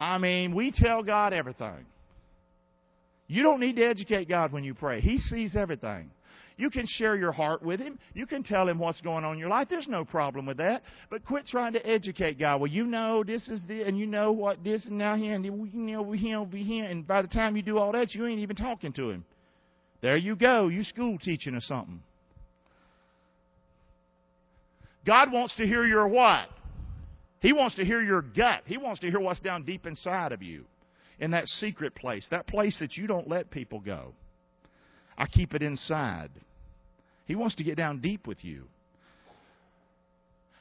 I 0.00 0.18
mean, 0.18 0.54
we 0.54 0.72
tell 0.74 1.02
God 1.02 1.32
everything. 1.32 1.86
You 3.26 3.42
don't 3.42 3.60
need 3.60 3.76
to 3.76 3.84
educate 3.84 4.28
God 4.28 4.52
when 4.52 4.64
you 4.64 4.74
pray. 4.74 5.00
He 5.00 5.18
sees 5.18 5.54
everything. 5.54 6.10
You 6.62 6.70
can 6.70 6.86
share 6.86 7.16
your 7.16 7.32
heart 7.32 7.60
with 7.64 7.80
Him. 7.80 7.98
You 8.14 8.24
can 8.24 8.44
tell 8.44 8.68
Him 8.68 8.78
what's 8.78 9.00
going 9.00 9.24
on 9.24 9.32
in 9.32 9.40
your 9.40 9.48
life. 9.48 9.66
There's 9.68 9.88
no 9.88 10.04
problem 10.04 10.46
with 10.46 10.58
that. 10.58 10.84
But 11.10 11.24
quit 11.24 11.44
trying 11.44 11.72
to 11.72 11.84
educate 11.84 12.38
God. 12.38 12.60
Well, 12.60 12.70
you 12.70 12.84
know 12.84 13.24
this 13.24 13.48
is 13.48 13.58
the, 13.66 13.82
and 13.82 13.98
you 13.98 14.06
know 14.06 14.30
what 14.30 14.62
this 14.62 14.86
and 14.86 14.96
now 14.96 15.16
here, 15.16 15.34
and 15.34 15.44
you 15.44 15.50
know 15.50 16.02
we 16.02 16.18
here, 16.18 16.40
we 16.40 16.62
here. 16.62 16.84
And 16.84 17.04
by 17.04 17.20
the 17.20 17.26
time 17.26 17.56
you 17.56 17.62
do 17.62 17.78
all 17.78 17.90
that, 17.90 18.14
you 18.14 18.28
ain't 18.28 18.38
even 18.38 18.54
talking 18.54 18.92
to 18.92 19.10
Him. 19.10 19.24
There 20.02 20.16
you 20.16 20.36
go. 20.36 20.68
You 20.68 20.84
school 20.84 21.18
teaching 21.18 21.56
or 21.56 21.60
something. 21.62 22.00
God 25.04 25.32
wants 25.32 25.56
to 25.56 25.66
hear 25.66 25.82
your 25.82 26.06
what? 26.06 26.46
He 27.40 27.52
wants 27.52 27.74
to 27.74 27.84
hear 27.84 28.00
your 28.00 28.22
gut. 28.22 28.62
He 28.66 28.76
wants 28.76 29.00
to 29.00 29.10
hear 29.10 29.18
what's 29.18 29.40
down 29.40 29.64
deep 29.64 29.84
inside 29.84 30.30
of 30.30 30.44
you 30.44 30.64
in 31.18 31.32
that 31.32 31.48
secret 31.48 31.96
place, 31.96 32.24
that 32.30 32.46
place 32.46 32.76
that 32.78 32.96
you 32.96 33.08
don't 33.08 33.26
let 33.26 33.50
people 33.50 33.80
go. 33.80 34.14
I 35.18 35.26
keep 35.26 35.54
it 35.54 35.62
inside. 35.62 36.30
He 37.26 37.34
wants 37.34 37.54
to 37.56 37.64
get 37.64 37.76
down 37.76 38.00
deep 38.00 38.26
with 38.26 38.44
you. 38.44 38.64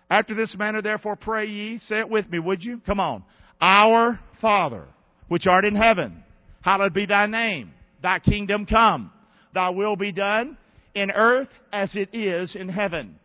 After 0.09 0.35
this 0.35 0.55
manner, 0.57 0.81
therefore, 0.81 1.15
pray 1.15 1.47
ye. 1.47 1.77
Say 1.77 1.99
it 1.99 2.09
with 2.09 2.29
me, 2.29 2.39
would 2.39 2.63
you? 2.63 2.81
Come 2.85 2.99
on. 2.99 3.23
Our 3.61 4.19
Father, 4.41 4.85
which 5.29 5.47
art 5.47 5.65
in 5.65 5.75
heaven, 5.75 6.23
hallowed 6.61 6.93
be 6.93 7.05
thy 7.05 7.27
name. 7.27 7.71
Thy 8.01 8.19
kingdom 8.19 8.65
come. 8.65 9.11
Thy 9.53 9.69
will 9.69 9.95
be 9.95 10.11
done 10.11 10.57
in 10.93 11.11
earth 11.11 11.49
as 11.71 11.95
it 11.95 12.09
is 12.13 12.55
in 12.55 12.67
heaven. 12.67 13.19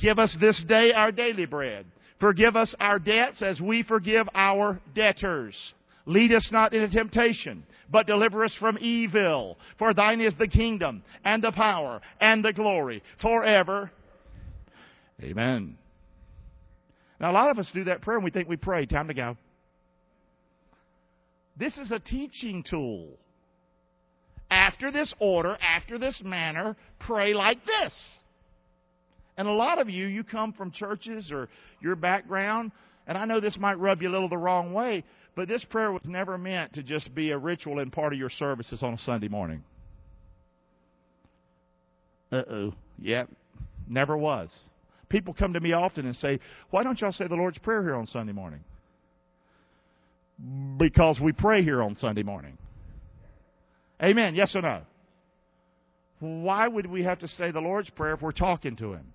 Give 0.00 0.18
us 0.18 0.34
this 0.40 0.62
day 0.66 0.92
our 0.92 1.12
daily 1.12 1.46
bread. 1.46 1.86
Forgive 2.20 2.56
us 2.56 2.74
our 2.80 2.98
debts 2.98 3.42
as 3.42 3.60
we 3.60 3.82
forgive 3.82 4.26
our 4.34 4.80
debtors. 4.94 5.54
Lead 6.10 6.32
us 6.32 6.48
not 6.50 6.74
into 6.74 6.88
temptation, 6.88 7.62
but 7.88 8.08
deliver 8.08 8.44
us 8.44 8.52
from 8.58 8.76
evil. 8.80 9.56
For 9.78 9.94
thine 9.94 10.20
is 10.20 10.34
the 10.36 10.48
kingdom, 10.48 11.04
and 11.24 11.40
the 11.40 11.52
power, 11.52 12.00
and 12.20 12.44
the 12.44 12.52
glory, 12.52 13.00
forever. 13.22 13.92
Amen. 15.22 15.78
Now, 17.20 17.30
a 17.30 17.34
lot 17.34 17.50
of 17.50 17.60
us 17.60 17.70
do 17.72 17.84
that 17.84 18.02
prayer 18.02 18.16
and 18.16 18.24
we 18.24 18.32
think 18.32 18.48
we 18.48 18.56
pray. 18.56 18.86
Time 18.86 19.06
to 19.06 19.14
go. 19.14 19.36
This 21.56 21.78
is 21.78 21.92
a 21.92 22.00
teaching 22.00 22.64
tool. 22.68 23.10
After 24.50 24.90
this 24.90 25.14
order, 25.20 25.56
after 25.62 25.96
this 25.96 26.20
manner, 26.24 26.76
pray 26.98 27.34
like 27.34 27.64
this. 27.64 27.94
And 29.36 29.46
a 29.46 29.52
lot 29.52 29.78
of 29.78 29.88
you, 29.88 30.06
you 30.06 30.24
come 30.24 30.54
from 30.54 30.72
churches 30.72 31.30
or 31.30 31.48
your 31.80 31.94
background, 31.94 32.72
and 33.06 33.16
I 33.16 33.26
know 33.26 33.38
this 33.38 33.56
might 33.58 33.78
rub 33.78 34.02
you 34.02 34.08
a 34.08 34.10
little 34.10 34.28
the 34.28 34.36
wrong 34.36 34.72
way, 34.72 35.04
but 35.34 35.48
this 35.48 35.64
prayer 35.64 35.92
was 35.92 36.02
never 36.04 36.36
meant 36.36 36.74
to 36.74 36.82
just 36.82 37.14
be 37.14 37.30
a 37.30 37.38
ritual 37.38 37.78
and 37.78 37.92
part 37.92 38.12
of 38.12 38.18
your 38.18 38.30
services 38.30 38.82
on 38.82 38.94
a 38.94 38.98
Sunday 38.98 39.28
morning. 39.28 39.62
Uh 42.32 42.42
oh. 42.50 42.74
Yep. 43.00 43.30
Never 43.88 44.16
was. 44.16 44.50
People 45.08 45.34
come 45.34 45.54
to 45.54 45.60
me 45.60 45.72
often 45.72 46.06
and 46.06 46.14
say, 46.16 46.38
Why 46.70 46.84
don't 46.84 47.00
y'all 47.00 47.12
say 47.12 47.26
the 47.26 47.34
Lord's 47.34 47.58
Prayer 47.58 47.82
here 47.82 47.96
on 47.96 48.06
Sunday 48.06 48.32
morning? 48.32 48.60
Because 50.78 51.20
we 51.20 51.32
pray 51.32 51.62
here 51.62 51.82
on 51.82 51.96
Sunday 51.96 52.22
morning. 52.22 52.56
Amen. 54.02 54.34
Yes 54.34 54.54
or 54.54 54.62
no? 54.62 54.82
Why 56.20 56.68
would 56.68 56.86
we 56.86 57.02
have 57.02 57.18
to 57.20 57.28
say 57.28 57.50
the 57.50 57.60
Lord's 57.60 57.90
Prayer 57.90 58.14
if 58.14 58.22
we're 58.22 58.32
talking 58.32 58.76
to 58.76 58.92
Him? 58.92 59.12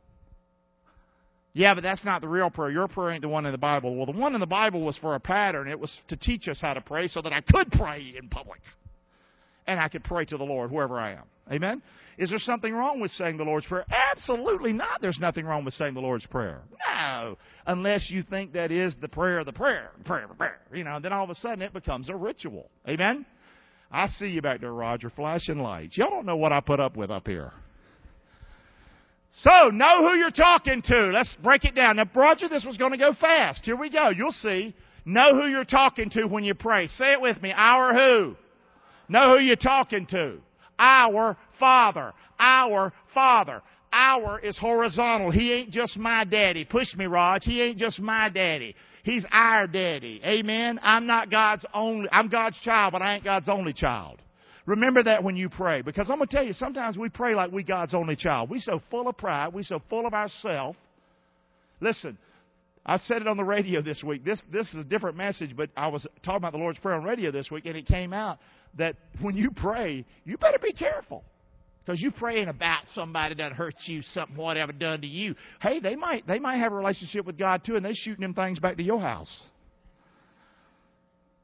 Yeah, 1.56 1.74
but 1.74 1.84
that's 1.84 2.04
not 2.04 2.22
the 2.22 2.28
real 2.28 2.50
prayer. 2.50 2.70
Your 2.70 2.90
prayer 2.90 3.12
ain't 3.12 3.22
the 3.22 3.30
one 3.30 3.46
in 3.46 3.54
the 3.54 3.58
Bible. 3.58 3.96
Well, 3.96 4.06
the 4.06 4.12
one 4.12 4.34
in 4.34 4.42
the 4.42 4.46
Bible 4.46 4.82
was 4.82 4.98
for 4.98 5.16
a 5.16 5.22
pattern. 5.22 5.70
It 5.70 5.80
was 5.80 5.92
to 6.10 6.18
teach 6.18 6.50
us 6.50 6.60
how 6.60 6.74
to 6.74 6.82
pray 6.82 7.08
so 7.08 7.22
that 7.22 7.32
I 7.32 7.40
could 7.40 7.72
pray 7.72 8.14
in 8.22 8.28
public. 8.28 8.60
And 9.66 9.80
I 9.80 9.88
could 9.88 10.04
pray 10.04 10.26
to 10.26 10.38
the 10.38 10.44
Lord 10.44 10.70
wherever 10.70 11.00
I 11.00 11.14
am. 11.14 11.24
Amen? 11.50 11.82
Is 12.18 12.30
there 12.30 12.40
something 12.40 12.74
wrong 12.74 13.00
with 13.00 13.10
saying 13.12 13.38
the 13.38 13.46
Lord's 13.46 13.68
Prayer? 13.68 13.86
Absolutely 14.12 14.74
not. 14.74 15.00
There's 15.02 15.18
nothing 15.18 15.46
wrong 15.46 15.64
with 15.64 15.74
saying 15.76 15.94
the 15.94 16.02
Lord's 16.02 16.26
Prayer. 16.26 16.62
No. 16.94 17.38
Unless 17.66 18.10
you 18.10 18.24
think 18.24 18.52
that 18.52 18.70
is 18.70 18.94
the 19.00 19.08
prayer 19.08 19.40
of 19.40 19.46
the 19.46 19.54
prayer, 19.54 19.92
prayer, 20.04 20.28
prayer. 20.38 20.60
You 20.74 20.84
know, 20.84 21.00
then 21.00 21.14
all 21.14 21.24
of 21.24 21.30
a 21.30 21.36
sudden 21.36 21.62
it 21.62 21.72
becomes 21.72 22.10
a 22.10 22.16
ritual. 22.16 22.70
Amen? 22.86 23.26
I 23.90 24.08
see 24.10 24.28
you 24.28 24.42
back 24.42 24.60
there, 24.60 24.74
Roger, 24.74 25.10
flashing 25.10 25.60
lights. 25.60 25.98
Y'all 25.98 26.10
don't 26.10 26.26
know 26.26 26.36
what 26.36 26.52
I 26.52 26.60
put 26.60 26.82
up 26.82 26.98
with 26.98 27.12
up 27.12 27.28
here. 27.28 27.54
So, 29.40 29.70
know 29.70 30.08
who 30.08 30.18
you're 30.18 30.32
talking 30.32 30.82
to. 30.84 31.12
Let's 31.14 31.36
break 31.44 31.66
it 31.66 31.76
down. 31.76 31.98
Now, 31.98 32.10
Roger, 32.16 32.48
this 32.48 32.64
was 32.64 32.78
going 32.78 32.92
to 32.92 32.98
go 32.98 33.14
fast. 33.14 33.66
Here 33.66 33.76
we 33.76 33.90
go. 33.90 34.10
You'll 34.10 34.32
see. 34.32 34.74
Know 35.04 35.36
who 35.36 35.48
you're 35.48 35.66
talking 35.66 36.10
to 36.12 36.26
when 36.26 36.46
you 36.46 36.54
pray. 36.54 36.88
Say 36.88 37.12
it 37.12 37.22
with 37.22 37.42
me. 37.42 37.54
Our 37.56 37.94
who? 37.94 38.36
Know 39.10 39.34
who 39.34 39.44
you're 39.44 39.58
talking 39.58 40.08
to. 40.08 40.38
Our 40.80 41.38
Father. 41.60 42.14
Our 42.40 42.94
Father. 43.14 43.62
our 43.92 44.40
is 44.40 44.58
horizontal. 44.58 45.32
He 45.32 45.52
ain't 45.52 45.72
just 45.72 45.98
my 45.98 46.24
daddy. 46.24 46.66
Push 46.66 46.96
me, 46.96 47.06
Raj. 47.06 47.44
He 47.44 47.62
ain't 47.62 47.78
just 47.78 48.00
my 48.00 48.30
daddy. 48.30 48.74
He's 49.04 49.26
our 49.32 49.68
daddy. 49.68 50.22
Amen. 50.26 50.80
I'm 50.82 51.08
not 51.08 51.30
God's 51.30 51.66
only, 51.74 52.08
I'm 52.12 52.30
God's 52.30 52.58
child, 52.62 52.94
but 52.94 53.02
I 53.02 53.16
ain't 53.16 53.24
God's 53.24 53.50
only 53.50 53.74
child. 53.74 54.20
Remember 54.66 55.04
that 55.04 55.24
when 55.24 55.36
you 55.36 55.50
pray. 55.50 55.82
Because 55.82 56.10
I'm 56.10 56.18
going 56.18 56.28
to 56.28 56.36
tell 56.36 56.46
you, 56.46 56.54
sometimes 56.54 56.98
we 56.98 57.10
pray 57.10 57.36
like 57.36 57.52
we 57.52 57.64
God's 57.64 57.94
only 57.94 58.16
child. 58.16 58.50
We 58.50 58.60
so 58.60 58.82
full 58.90 59.08
of 59.08 59.18
pride. 59.18 59.54
We 59.54 59.64
so 59.64 59.82
full 59.90 60.08
of 60.08 60.14
ourselves. 60.14 60.78
Listen, 61.82 62.18
I 62.86 62.98
said 62.98 63.22
it 63.22 63.28
on 63.28 63.38
the 63.38 63.44
radio 63.44 63.82
this 63.82 64.04
week. 64.04 64.24
This, 64.24 64.42
this 64.52 64.68
is 64.70 64.76
a 64.76 64.84
different 64.84 65.18
message, 65.18 65.56
but 65.56 65.70
I 65.76 65.88
was 65.88 66.06
talking 66.24 66.38
about 66.38 66.54
the 66.54 66.60
Lord's 66.60 66.80
Prayer 66.80 66.96
on 66.96 67.04
radio 67.04 67.32
this 67.32 67.52
week, 67.52 67.66
and 67.66 67.76
it 67.76 67.86
came 67.86 68.14
out 68.14 68.40
that 68.78 68.96
when 69.22 69.36
you 69.36 69.52
pray, 69.52 70.06
you 70.24 70.38
better 70.38 70.60
be 70.62 70.74
careful. 70.74 71.24
Because 71.86 72.02
you're 72.02 72.12
praying 72.12 72.48
about 72.48 72.82
somebody 72.96 73.36
that 73.36 73.54
hurt 73.54 73.76
you, 73.86 74.02
something, 74.14 74.36
whatever 74.36 74.72
done 74.72 75.02
to 75.02 75.08
you. 75.08 75.36
Hey, 75.62 75.80
they 75.80 75.96
might 75.96 76.26
they 76.26 76.40
might 76.40 76.58
have 76.58 76.72
a 76.72 76.76
relationship 76.76 77.28
with 77.28 77.38
God 77.38 77.62
too, 77.64 77.76
and 77.76 77.86
they're 77.86 77.94
shooting 77.94 78.24
them 78.24 78.34
things 78.34 78.58
back 78.58 78.78
to 78.78 78.84
your 78.84 79.00
house. 79.00 79.44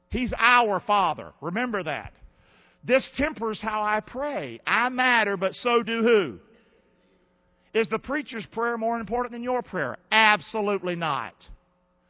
He's 0.10 0.34
our 0.36 0.80
Father. 0.80 1.32
Remember 1.42 1.84
that. 1.84 2.14
This 2.84 3.10
tempers 3.15 3.62
how 3.62 3.82
I 3.82 4.00
pray. 4.00 4.60
I 4.65 4.89
matter, 4.89 5.38
but 5.38 5.54
so 5.54 5.84
do 5.84 6.02
who? 6.04 6.39
Is 7.80 7.88
the 7.88 8.00
preacher's 8.00 8.46
prayer 8.48 8.78
more 8.78 9.00
important 9.00 9.32
than 9.32 9.44
your 9.44 9.62
prayer? 9.62 9.98
Absolutely 10.12 10.96
not. 10.96 11.34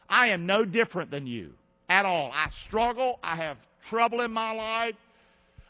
I 0.10 0.29
am 0.29 0.45
no 0.45 0.65
different 0.65 1.12
than 1.12 1.27
you 1.27 1.53
at 1.88 2.05
all. 2.05 2.31
I 2.34 2.47
struggle. 2.67 3.19
I 3.21 3.36
have 3.36 3.57
trouble 3.89 4.21
in 4.21 4.31
my 4.31 4.53
life. 4.53 4.95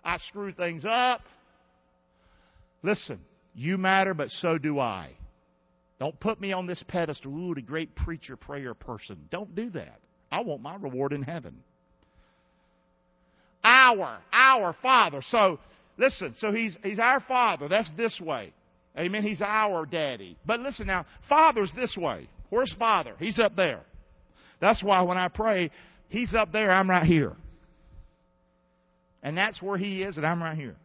I 0.03 0.17
screw 0.17 0.53
things 0.53 0.83
up. 0.87 1.21
Listen, 2.83 3.19
you 3.53 3.77
matter, 3.77 4.13
but 4.13 4.29
so 4.29 4.57
do 4.57 4.79
I. 4.79 5.11
Don't 5.99 6.19
put 6.19 6.41
me 6.41 6.51
on 6.51 6.65
this 6.65 6.83
pedestal. 6.87 7.31
Ooh, 7.37 7.53
the 7.53 7.61
great 7.61 7.95
preacher, 7.95 8.35
prayer 8.35 8.73
person. 8.73 9.17
Don't 9.29 9.53
do 9.55 9.69
that. 9.71 9.99
I 10.31 10.41
want 10.41 10.61
my 10.61 10.75
reward 10.75 11.13
in 11.13 11.21
heaven. 11.21 11.61
Our, 13.63 14.19
our 14.31 14.75
Father. 14.81 15.21
So, 15.29 15.59
listen, 15.97 16.33
so 16.37 16.51
he's, 16.51 16.77
he's 16.83 16.99
our 16.99 17.21
Father. 17.21 17.67
That's 17.67 17.89
this 17.95 18.19
way. 18.19 18.53
Amen. 18.97 19.23
He's 19.23 19.41
our 19.41 19.85
daddy. 19.85 20.37
But 20.45 20.59
listen 20.59 20.87
now, 20.87 21.05
Father's 21.29 21.71
this 21.75 21.95
way. 21.97 22.27
Where's 22.49 22.73
Father? 22.77 23.15
He's 23.19 23.39
up 23.39 23.55
there. 23.55 23.81
That's 24.59 24.83
why 24.83 25.01
when 25.01 25.17
I 25.17 25.27
pray, 25.27 25.71
He's 26.09 26.33
up 26.33 26.51
there, 26.51 26.71
I'm 26.71 26.89
right 26.89 27.05
here. 27.05 27.33
And 29.23 29.37
that's 29.37 29.61
where 29.61 29.77
He 29.77 30.03
is, 30.03 30.17
and 30.17 30.25
I'm 30.25 30.41
right 30.41 30.57
here. 30.57 30.75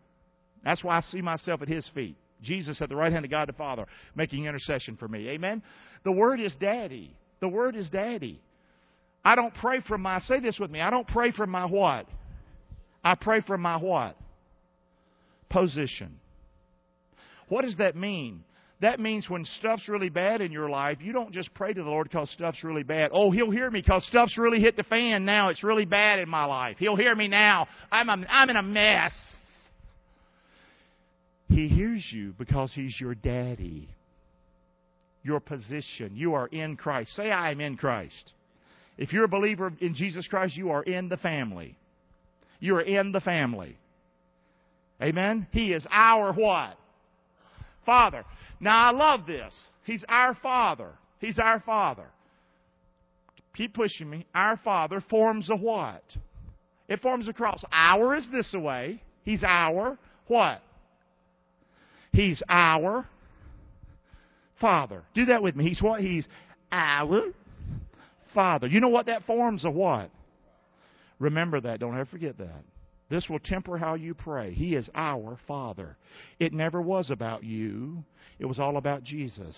That's 0.65 0.85
why 0.85 0.97
I 0.97 1.01
see 1.01 1.21
myself 1.21 1.63
at 1.63 1.69
His 1.69 1.89
feet. 1.95 2.17
Jesus 2.43 2.81
at 2.81 2.89
the 2.89 2.97
right 2.97 3.13
hand 3.13 3.25
of 3.25 3.31
God 3.31 3.49
the 3.49 3.55
Father 3.55 3.87
making 4.15 4.45
intercession 4.45 4.97
for 4.97 5.09
me. 5.09 5.29
Amen? 5.31 5.63
The 6.05 6.13
word 6.13 6.41
is 6.41 6.55
daddy. 6.61 7.15
The 7.41 7.49
word 7.49 7.77
is 7.77 7.89
daddy. 7.89 8.41
I 9.25 9.35
don't 9.35 9.55
pray 9.55 9.81
from 9.81 10.03
my, 10.03 10.21
say 10.21 10.39
this 10.39 10.59
with 10.59 10.71
me, 10.71 10.81
I 10.81 10.91
don't 10.91 11.09
pray 11.09 11.33
from 11.33 11.51
my 11.51 11.67
what? 11.67 12.07
I 13.07 13.15
pray 13.15 13.41
from 13.41 13.61
my 13.61 13.77
what? 13.77 14.17
Position. 15.49 16.19
What 17.49 17.63
does 17.63 17.77
that 17.77 17.95
mean? 17.95 18.43
That 18.81 18.99
means 18.99 19.31
when 19.31 19.45
stuff's 19.45 19.89
really 19.89 20.09
bad 20.09 20.41
in 20.41 20.51
your 20.51 20.69
life, 20.69 20.99
you 21.01 21.13
don't 21.13 21.31
just 21.31 21.55
pray 21.55 21.73
to 21.73 21.83
the 21.85 21.89
Lord 21.89 22.09
because 22.11 22.29
stuff's 22.31 22.65
really 22.65 22.83
bad. 22.83 23.11
Oh, 23.13 23.31
He'll 23.31 23.53
hear 23.53 23.71
me 23.71 23.81
because 23.81 24.05
stuff's 24.07 24.37
really 24.37 24.61
hit 24.61 24.77
the 24.77 24.83
fan 24.83 25.25
now. 25.25 25.51
It's 25.51 25.63
really 25.63 25.85
bad 25.85 26.19
in 26.19 26.29
my 26.29 26.47
life. 26.47 26.79
He'll 26.81 26.97
hear 26.97 27.15
me 27.15 27.29
now. 27.29 27.69
I'm, 27.93 28.09
a, 28.09 28.27
I'm 28.29 28.51
in 28.51 28.57
a 28.57 28.63
mess. 28.63 29.13
He 31.49 31.69
hears 31.69 32.05
you 32.13 32.35
because 32.37 32.73
He's 32.75 33.01
your 33.01 33.15
daddy. 33.15 33.89
Your 35.23 35.39
position. 35.39 36.17
You 36.17 36.35
are 36.35 36.49
in 36.49 36.77
Christ. 36.77 37.15
Say, 37.15 37.31
I 37.31 37.53
am 37.53 37.61
in 37.61 37.77
Christ. 37.77 38.33
If 38.99 39.13
you're 39.13 39.27
a 39.27 39.29
believer 39.29 39.73
in 39.81 39.95
Jesus 39.95 40.27
Christ, 40.27 40.57
you 40.57 40.71
are 40.71 40.83
in 40.83 41.09
the 41.09 41.19
family. 41.19 41.79
You 42.61 42.77
are 42.77 42.83
in 42.83 43.13
the 43.13 43.21
family. 43.21 43.77
Amen? 45.03 45.47
He 45.53 45.73
is 45.73 45.87
our 45.91 46.33
what? 46.33 46.77
Father. 47.85 48.25
Now 48.61 48.87
I 48.87 48.91
love 48.91 49.27
this. 49.27 49.55
He's 49.85 50.05
our 50.09 50.35
Father. 50.43 50.91
He's 51.21 51.39
our 51.39 51.61
Father. 51.61 52.07
Keep 53.55 53.75
pushing 53.75 54.09
me. 54.09 54.27
Our 54.35 54.59
Father 54.59 55.03
forms 55.09 55.51
a 55.51 55.57
what? 55.57 56.03
It 56.89 57.01
forms 57.01 57.29
a 57.29 57.33
cross. 57.33 57.65
Our 57.73 58.17
is 58.17 58.27
this 58.31 58.53
way. 58.55 59.03
He's 59.23 59.43
our 59.45 59.99
what? 60.27 60.63
He's 62.13 62.43
our 62.49 63.07
Father. 64.61 65.03
Do 65.15 65.27
that 65.27 65.43
with 65.43 65.57
me. 65.57 65.69
He's 65.69 65.83
what? 65.83 66.01
He's 66.01 66.27
our 66.73 67.33
Father. 68.35 68.67
You 68.67 68.81
know 68.81 68.89
what 68.89 69.07
that 69.07 69.25
forms 69.25 69.65
a 69.65 69.71
what? 69.71 70.11
Remember 71.19 71.61
that. 71.61 71.81
Don't 71.81 71.95
ever 71.95 72.07
forget 72.07 72.39
that. 72.39 72.65
This 73.09 73.29
will 73.29 73.39
temper 73.39 73.79
how 73.79 73.95
you 73.95 74.15
pray. 74.15 74.53
He 74.53 74.75
is 74.75 74.89
our 74.95 75.39
Father. 75.47 75.97
It 76.41 76.53
never 76.53 76.83
was 76.83 77.11
about 77.11 77.45
you, 77.45 78.05
it 78.39 78.47
was 78.47 78.59
all 78.59 78.77
about 78.77 79.05
Jesus. 79.05 79.57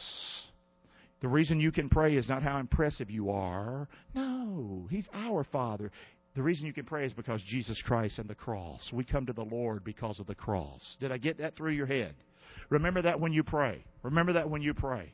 The 1.21 1.29
reason 1.29 1.59
you 1.59 1.73
can 1.73 1.88
pray 1.88 2.14
is 2.14 2.29
not 2.29 2.44
how 2.44 2.61
impressive 2.61 3.11
you 3.11 3.31
are. 3.31 3.88
No, 4.14 4.87
He's 4.88 5.09
our 5.12 5.42
Father. 5.44 5.90
The 6.37 6.42
reason 6.42 6.66
you 6.66 6.73
can 6.73 6.85
pray 6.85 7.05
is 7.07 7.12
because 7.12 7.42
Jesus 7.42 7.83
Christ 7.85 8.21
and 8.21 8.31
the 8.31 8.35
cross. 8.35 8.88
We 8.92 9.03
come 9.03 9.27
to 9.27 9.33
the 9.33 9.42
Lord 9.42 9.83
because 9.83 10.21
of 10.21 10.29
the 10.29 10.37
cross. 10.37 10.81
Did 11.01 11.11
I 11.11 11.18
get 11.18 11.38
that 11.38 11.57
through 11.57 11.73
your 11.73 11.87
head? 11.87 12.14
Remember 12.71 13.03
that 13.03 13.18
when 13.18 13.33
you 13.33 13.42
pray. 13.42 13.83
Remember 14.05 14.35
that 14.35 14.49
when 14.49 14.62
you 14.62 14.75
pray. 14.75 15.12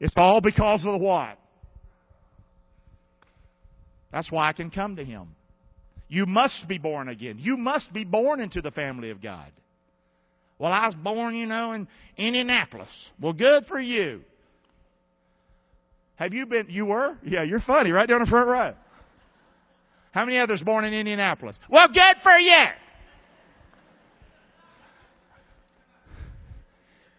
It's 0.00 0.14
all 0.16 0.40
because 0.40 0.80
of 0.86 0.92
the 0.92 0.98
what? 0.98 1.38
That's 4.12 4.30
why 4.32 4.48
I 4.48 4.54
can 4.54 4.70
come 4.70 4.96
to 4.96 5.04
Him. 5.04 5.34
You 6.08 6.26
must 6.26 6.66
be 6.66 6.78
born 6.78 7.08
again. 7.08 7.36
You 7.38 7.56
must 7.56 7.92
be 7.92 8.04
born 8.04 8.40
into 8.40 8.62
the 8.62 8.70
family 8.70 9.10
of 9.10 9.22
God. 9.22 9.52
Well, 10.58 10.72
I 10.72 10.86
was 10.86 10.94
born, 10.96 11.36
you 11.36 11.46
know, 11.46 11.72
in 11.72 11.86
Indianapolis. 12.16 12.88
Well, 13.20 13.32
good 13.34 13.66
for 13.66 13.78
you. 13.78 14.22
Have 16.16 16.34
you 16.34 16.46
been, 16.46 16.66
you 16.68 16.86
were? 16.86 17.16
Yeah, 17.24 17.44
you're 17.44 17.60
funny, 17.60 17.92
right 17.92 18.08
down 18.08 18.20
the 18.20 18.26
front 18.26 18.48
row. 18.48 18.74
How 20.10 20.24
many 20.24 20.38
others 20.38 20.60
born 20.62 20.84
in 20.84 20.92
Indianapolis? 20.92 21.56
Well, 21.68 21.86
good 21.88 22.16
for 22.22 22.32
you. 22.32 22.64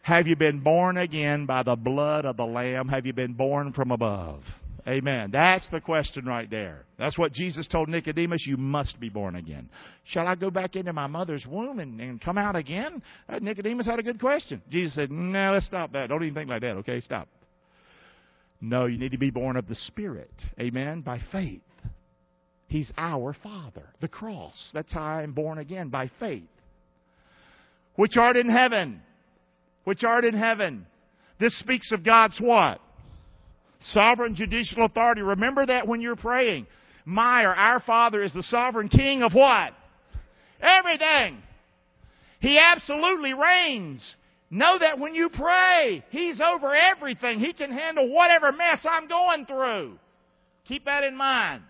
Have 0.02 0.28
you 0.28 0.36
been 0.36 0.60
born 0.60 0.97
again 0.97 1.45
by 1.45 1.63
the 1.63 1.75
blood 1.75 2.25
of 2.25 2.36
the 2.36 2.45
Lamb? 2.45 2.89
Have 2.89 3.06
you 3.06 3.13
been 3.13 3.34
born 3.34 3.71
from 3.71 3.91
above? 3.91 4.43
Amen. 4.87 5.29
That's 5.31 5.67
the 5.69 5.81
question 5.81 6.25
right 6.25 6.49
there. 6.49 6.85
That's 6.97 7.17
what 7.17 7.33
Jesus 7.33 7.67
told 7.67 7.89
Nicodemus. 7.89 8.45
You 8.47 8.57
must 8.57 8.99
be 8.99 9.09
born 9.09 9.35
again. 9.35 9.69
Shall 10.05 10.27
I 10.27 10.35
go 10.35 10.49
back 10.49 10.75
into 10.75 10.93
my 10.93 11.07
mother's 11.07 11.45
womb 11.45 11.79
and, 11.79 11.99
and 11.99 12.21
come 12.21 12.37
out 12.37 12.55
again? 12.55 13.01
Uh, 13.27 13.39
Nicodemus 13.39 13.85
had 13.85 13.99
a 13.99 14.03
good 14.03 14.19
question. 14.19 14.61
Jesus 14.69 14.95
said, 14.95 15.11
No, 15.11 15.53
let's 15.53 15.65
stop 15.65 15.91
that. 15.93 16.09
Don't 16.09 16.23
even 16.23 16.35
think 16.35 16.49
like 16.49 16.61
that, 16.61 16.77
okay? 16.77 17.01
Stop. 17.01 17.27
No, 18.61 18.85
you 18.85 18.97
need 18.97 19.11
to 19.11 19.17
be 19.17 19.31
born 19.31 19.57
of 19.57 19.67
the 19.67 19.75
Spirit. 19.75 20.31
Amen. 20.59 21.01
By 21.01 21.19
faith. 21.31 21.61
He's 22.67 22.91
our 22.97 23.33
Father. 23.41 23.89
The 24.01 24.07
cross. 24.07 24.69
That's 24.73 24.93
how 24.93 25.01
I 25.01 25.23
am 25.23 25.33
born 25.33 25.57
again, 25.57 25.89
by 25.89 26.11
faith. 26.19 26.43
Which 27.95 28.17
art 28.17 28.35
in 28.35 28.49
heaven 28.49 29.01
which 29.89 30.03
art 30.03 30.23
in 30.23 30.35
heaven. 30.35 30.85
This 31.39 31.57
speaks 31.59 31.91
of 31.91 32.03
God's 32.03 32.39
what? 32.39 32.79
Sovereign 33.81 34.35
judicial 34.35 34.85
authority. 34.85 35.21
Remember 35.21 35.65
that 35.65 35.87
when 35.87 36.01
you're 36.01 36.15
praying. 36.15 36.67
My 37.05 37.43
or 37.43 37.55
our 37.55 37.79
Father 37.79 38.21
is 38.21 38.33
the 38.33 38.43
sovereign 38.43 38.89
king 38.89 39.23
of 39.23 39.33
what? 39.33 39.71
Everything. 40.61 41.37
He 42.39 42.57
absolutely 42.59 43.33
reigns. 43.33 44.15
Know 44.51 44.77
that 44.79 44.99
when 44.99 45.15
you 45.15 45.29
pray, 45.29 46.03
He's 46.09 46.41
over 46.41 46.75
everything. 46.75 47.39
He 47.39 47.53
can 47.53 47.71
handle 47.71 48.13
whatever 48.13 48.51
mess 48.51 48.85
I'm 48.89 49.07
going 49.07 49.45
through. 49.45 49.97
Keep 50.67 50.85
that 50.85 51.03
in 51.03 51.15
mind. 51.15 51.63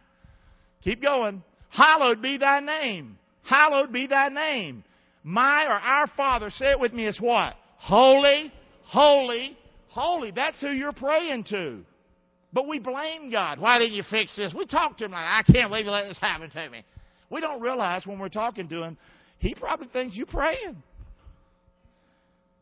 Keep 0.84 1.02
going. 1.02 1.44
Hallowed 1.70 2.22
be 2.22 2.38
thy 2.38 2.60
name. 2.60 3.18
Hallowed 3.44 3.92
be 3.92 4.08
thy 4.08 4.30
name. 4.30 4.84
My 5.24 5.66
or 5.66 5.72
our 5.72 6.08
Father, 6.16 6.50
say 6.50 6.72
it 6.72 6.80
with 6.80 6.94
me, 6.94 7.06
is 7.06 7.20
what? 7.20 7.56
Holy, 7.78 8.52
holy, 8.84 9.58
holy. 9.90 10.32
That's 10.32 10.60
who 10.60 10.70
you're 10.70 10.92
praying 10.92 11.46
to. 11.46 11.84
But 12.52 12.68
we 12.68 12.80
blame 12.80 13.32
God. 13.32 13.60
Why 13.60 13.78
didn't 13.78 13.94
you 13.94 14.04
fix 14.10 14.36
this? 14.36 14.54
We 14.54 14.66
talk 14.66 14.98
to 14.98 15.06
Him 15.06 15.12
like, 15.12 15.26
I 15.26 15.44
can't 15.44 15.70
believe 15.70 15.86
you 15.86 15.92
let 15.92 16.08
this 16.08 16.18
happen 16.20 16.50
to 16.50 16.70
me. 16.70 16.84
We 17.30 17.42
don't 17.42 17.62
realize 17.62 18.08
when 18.08 18.18
we're 18.18 18.30
talking 18.30 18.68
to 18.70 18.84
Him, 18.84 18.98
He 19.38 19.54
probably 19.54 19.88
thinks 19.88 20.16
you're 20.16 20.26
praying. 20.26 20.82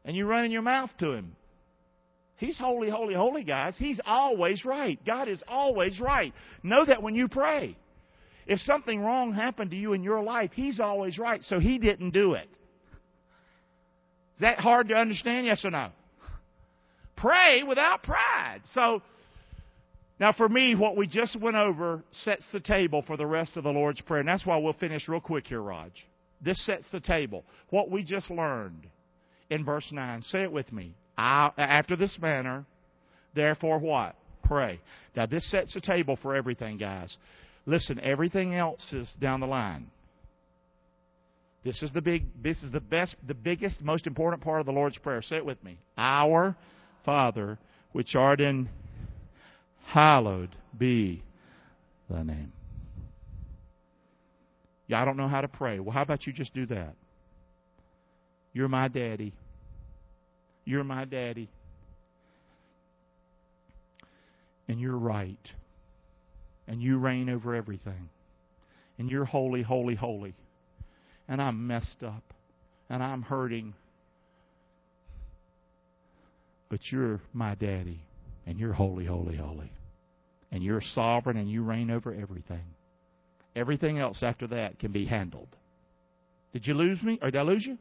And 0.04 0.16
you're 0.16 0.28
running 0.28 0.52
your 0.52 0.62
mouth 0.62 0.90
to 1.00 1.14
Him. 1.14 1.36
He's 2.38 2.58
holy, 2.58 2.90
holy, 2.90 3.16
holy, 3.16 3.44
guys. 3.44 3.76
He's 3.78 4.00
always 4.06 4.64
right. 4.64 5.00
God 5.06 5.28
is 5.28 5.42
always 5.48 6.00
right. 6.00 6.34
Know 6.64 6.86
that 6.86 7.02
when 7.02 7.16
you 7.16 7.28
pray. 7.28 7.76
If 8.46 8.60
something 8.62 9.02
wrong 9.02 9.34
happened 9.34 9.72
to 9.72 9.78
you 9.78 9.94
in 9.94 10.04
your 10.04 10.22
life, 10.22 10.52
He's 10.54 10.80
always 10.80 11.18
right. 11.18 11.42
So 11.44 11.60
He 11.60 11.80
didn't 11.80 12.12
do 12.12 12.34
it. 12.34 12.48
Is 14.36 14.42
that 14.42 14.60
hard 14.60 14.90
to 14.90 14.96
understand? 14.96 15.48
Yes 15.48 15.66
or 15.66 15.72
no? 15.72 15.90
Pray 17.16 17.64
without 17.68 18.04
pride. 18.04 18.62
So, 18.74 19.02
now 20.20 20.34
for 20.34 20.50
me, 20.50 20.76
what 20.76 20.98
we 20.98 21.08
just 21.08 21.40
went 21.40 21.56
over 21.56 22.04
sets 22.12 22.48
the 22.52 22.60
table 22.60 23.04
for 23.06 23.18
the 23.18 23.26
rest 23.26 23.56
of 23.56 23.64
the 23.64 23.70
Lord's 23.70 24.02
Prayer. 24.02 24.20
And 24.20 24.30
that's 24.30 24.46
why 24.46 24.58
we'll 24.58 24.74
finish 24.74 25.08
real 25.08 25.20
quick 25.20 25.48
here, 25.48 25.62
Raj. 25.62 25.92
This 26.42 26.64
sets 26.66 26.86
the 26.92 27.00
table. 27.00 27.44
What 27.70 27.92
we 27.92 28.04
just 28.04 28.30
learned 28.32 28.88
in 29.50 29.64
verse 29.64 29.88
9. 29.92 30.22
Say 30.24 30.44
it 30.44 30.52
with 30.52 30.72
me. 30.72 30.94
I, 31.18 31.52
after 31.58 31.96
this 31.96 32.18
manner, 32.22 32.66
therefore 33.36 33.80
what? 33.80 34.16
Pray. 34.44 34.80
Now 35.16 35.26
this 35.26 35.50
sets 35.50 35.74
the 35.74 35.82
table 35.82 36.18
for 36.22 36.36
everything, 36.36 36.78
guys. 36.78 37.16
Listen, 37.66 38.00
everything 38.00 38.56
else 38.56 38.86
is 38.94 39.12
down 39.20 39.40
the 39.40 39.48
line. 39.48 39.88
This 41.64 41.82
is 41.84 41.92
the 41.92 42.02
big 42.02 42.24
this 42.42 42.62
is 42.64 42.72
the 42.72 42.80
best 42.80 43.16
the 43.28 43.34
biggest, 43.34 43.82
most 43.82 44.08
important 44.08 44.42
part 44.42 44.62
of 44.62 44.66
the 44.66 44.72
Lord's 44.72 44.98
Prayer. 45.00 45.22
Say 45.22 45.38
it 45.38 45.46
with 45.46 45.62
me. 45.64 45.80
Our 45.98 46.56
Father, 47.04 47.58
which 47.92 48.16
art 48.16 48.40
in 48.40 48.70
hallowed 49.88 50.50
be 50.78 51.24
thy 52.10 52.22
name. 52.22 52.52
Yeah, 54.88 55.02
I 55.02 55.06
don't 55.06 55.18
know 55.18 55.30
how 55.30 55.42
to 55.42 55.48
pray. 55.48 55.80
Well, 55.80 55.94
how 55.94 56.02
about 56.02 56.28
you 56.28 56.34
just 56.34 56.54
do 56.54 56.66
that? 56.68 56.94
You're 58.54 58.68
my 58.68 58.90
daddy. 58.90 59.34
You're 60.66 60.84
my 60.84 61.06
daddy. 61.06 61.50
And 64.68 64.80
you're 64.80 64.98
right. 64.98 65.52
And 66.68 66.82
you 66.82 66.98
reign 66.98 67.30
over 67.30 67.56
everything. 67.56 68.10
And 69.00 69.10
you're 69.10 69.26
holy, 69.26 69.62
holy, 69.62 69.96
holy. 69.96 70.36
And 71.30 71.42
I'm 71.42 71.68
messed 71.68 72.04
up. 72.04 72.34
And 72.90 73.02
I'm 73.02 73.22
hurting. 73.22 73.74
But 76.70 76.80
you're 76.92 77.22
my 77.34 77.56
daddy. 77.56 78.02
And 78.48 78.58
you're 78.58 78.74
holy, 78.74 79.06
holy, 79.06 79.36
holy. 79.36 79.72
And 80.52 80.64
you're 80.64 80.82
sovereign 80.96 81.36
and 81.36 81.52
you 81.52 81.64
reign 81.64 81.92
over 81.92 82.14
everything. 82.14 82.64
Everything 83.56 84.00
else 84.00 84.24
after 84.24 84.48
that 84.48 84.80
can 84.80 84.94
be 84.94 85.06
handled. 85.06 85.50
Did 86.54 86.66
you 86.66 86.74
lose 86.74 87.04
me? 87.04 87.20
Or 87.22 87.30
did 87.30 87.40
I 87.40 87.44
lose 87.44 87.66
you? 87.66 87.78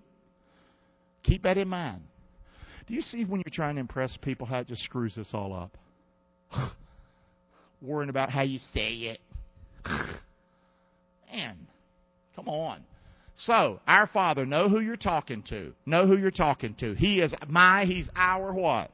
Keep 1.22 1.44
that 1.44 1.56
in 1.56 1.68
mind. 1.68 2.02
Do 2.88 2.94
you 2.94 3.00
see 3.00 3.24
when 3.24 3.42
you're 3.46 3.54
trying 3.54 3.76
to 3.76 3.80
impress 3.80 4.16
people 4.20 4.46
how 4.46 4.58
it 4.58 4.68
just 4.68 4.82
screws 4.82 5.14
this 5.14 5.28
all 5.32 5.54
up? 5.54 5.78
Worrying 7.80 8.10
about 8.10 8.30
how 8.30 8.42
you 8.42 8.58
say 8.74 8.90
it. 8.92 9.20
Man, 11.32 11.56
come 12.34 12.48
on. 12.48 12.80
So, 13.38 13.80
our 13.86 14.08
Father, 14.08 14.46
know 14.46 14.68
who 14.68 14.80
you're 14.80 14.96
talking 14.96 15.44
to. 15.50 15.74
Know 15.84 16.06
who 16.06 16.16
you're 16.16 16.30
talking 16.30 16.74
to. 16.80 16.94
He 16.94 17.20
is 17.20 17.32
my, 17.48 17.84
He's 17.84 18.08
our 18.16 18.52
what? 18.52 18.90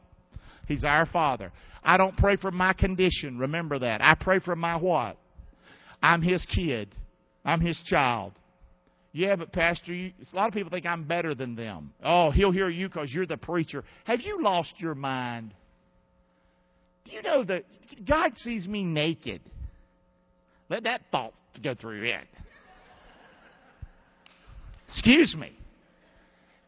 He's 0.67 0.85
our 0.85 1.07
Father. 1.07 1.53
I 1.83 1.97
don't 1.97 2.17
pray 2.17 2.37
for 2.37 2.51
my 2.51 2.73
condition. 2.73 3.39
Remember 3.39 3.79
that. 3.81 4.01
I 4.01 4.15
pray 4.15 4.39
for 4.39 4.55
my 4.55 4.77
what? 4.77 5.17
I'm 6.03 6.23
His 6.23 6.45
kid. 6.47 6.95
I'm 7.45 7.61
His 7.61 7.81
child. 7.87 8.33
Yeah, 9.13 9.37
but 9.37 9.53
Pastor, 9.53 9.93
you, 9.93 10.13
a 10.33 10.37
lot 10.37 10.49
of 10.49 10.55
people 10.55 10.71
think 10.71 10.87
I'm 10.87 11.05
better 11.05 11.35
than 11.35 11.55
them. 11.55 11.93
Oh, 12.03 12.31
he'll 12.31 12.51
hear 12.51 12.69
you 12.69 12.89
because 12.89 13.13
you're 13.13 13.27
the 13.27 13.37
preacher. 13.37 13.85
Have 14.05 14.21
you 14.23 14.43
lost 14.43 14.73
your 14.79 14.95
mind? 14.95 15.53
Do 17.05 17.13
you 17.13 17.23
know 17.23 17.45
that 17.45 17.65
God 18.09 18.33
sees 18.37 18.67
me 18.67 18.85
naked? 18.85 19.43
Let 20.71 20.85
that 20.85 21.03
thought 21.11 21.35
go 21.63 21.75
through 21.75 22.11
head. 22.11 22.27
Excuse 24.89 25.35
me. 25.37 25.53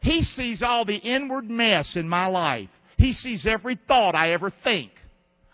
He 0.01 0.21
sees 0.21 0.61
all 0.61 0.85
the 0.85 0.97
inward 0.97 1.49
mess 1.49 1.95
in 1.95 2.07
my 2.07 2.27
life. 2.27 2.69
He 3.05 3.13
sees 3.13 3.45
every 3.45 3.77
thought 3.87 4.15
I 4.15 4.31
ever 4.31 4.51
think. 4.63 4.89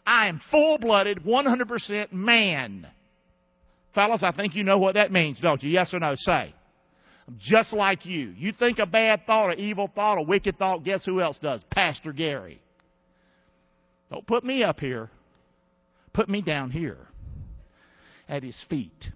I 0.07 0.29
am 0.29 0.39
full 0.51 0.77
blooded, 0.77 1.25
100% 1.25 2.13
man. 2.13 2.87
Fellas, 3.93 4.23
I 4.23 4.31
think 4.31 4.55
you 4.55 4.63
know 4.63 4.77
what 4.77 4.93
that 4.93 5.11
means, 5.11 5.37
don't 5.41 5.61
you? 5.61 5.69
Yes 5.69 5.93
or 5.93 5.99
no? 5.99 6.13
Say. 6.15 6.55
I'm 7.27 7.37
just 7.41 7.73
like 7.73 8.05
you. 8.05 8.33
You 8.37 8.53
think 8.57 8.79
a 8.79 8.85
bad 8.85 9.25
thought, 9.27 9.51
an 9.51 9.59
evil 9.59 9.91
thought, 9.93 10.17
a 10.17 10.21
wicked 10.21 10.57
thought, 10.57 10.85
guess 10.85 11.03
who 11.03 11.19
else 11.19 11.37
does? 11.41 11.61
Pastor 11.69 12.13
Gary. 12.13 12.61
Don't 14.09 14.25
put 14.25 14.45
me 14.45 14.63
up 14.63 14.79
here. 14.79 15.09
Put 16.13 16.29
me 16.29 16.41
down 16.41 16.71
here 16.71 17.05
at 18.29 18.43
his 18.43 18.55
feet. 18.69 19.09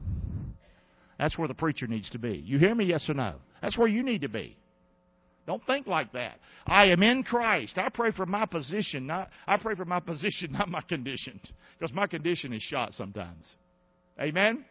That's 1.17 1.37
where 1.37 1.47
the 1.47 1.53
preacher 1.53 1.87
needs 1.87 2.09
to 2.09 2.19
be. 2.19 2.43
You 2.45 2.59
hear 2.59 2.75
me? 2.75 2.83
Yes 2.83 3.07
or 3.07 3.13
no? 3.13 3.35
That's 3.61 3.77
where 3.77 3.87
you 3.87 4.03
need 4.03 4.23
to 4.23 4.29
be. 4.29 4.57
Don't 5.47 5.65
think 5.65 5.85
like 5.87 6.11
that. 6.13 6.39
I 6.65 6.85
am 6.85 7.03
in 7.03 7.23
Christ. 7.23 7.77
I 7.77 7.89
pray 7.89 8.11
for 8.11 8.25
my 8.25 8.45
position, 8.45 9.05
not 9.05 9.29
I 9.47 9.57
pray 9.57 9.75
for 9.75 9.85
my 9.85 9.99
position, 9.99 10.51
not 10.57 10.69
my 10.69 10.81
condition. 10.81 11.39
Because 11.77 11.93
my 11.93 12.07
condition 12.07 12.53
is 12.53 12.63
shot 12.63 12.93
sometimes. 12.93 13.55
Amen? 14.19 14.65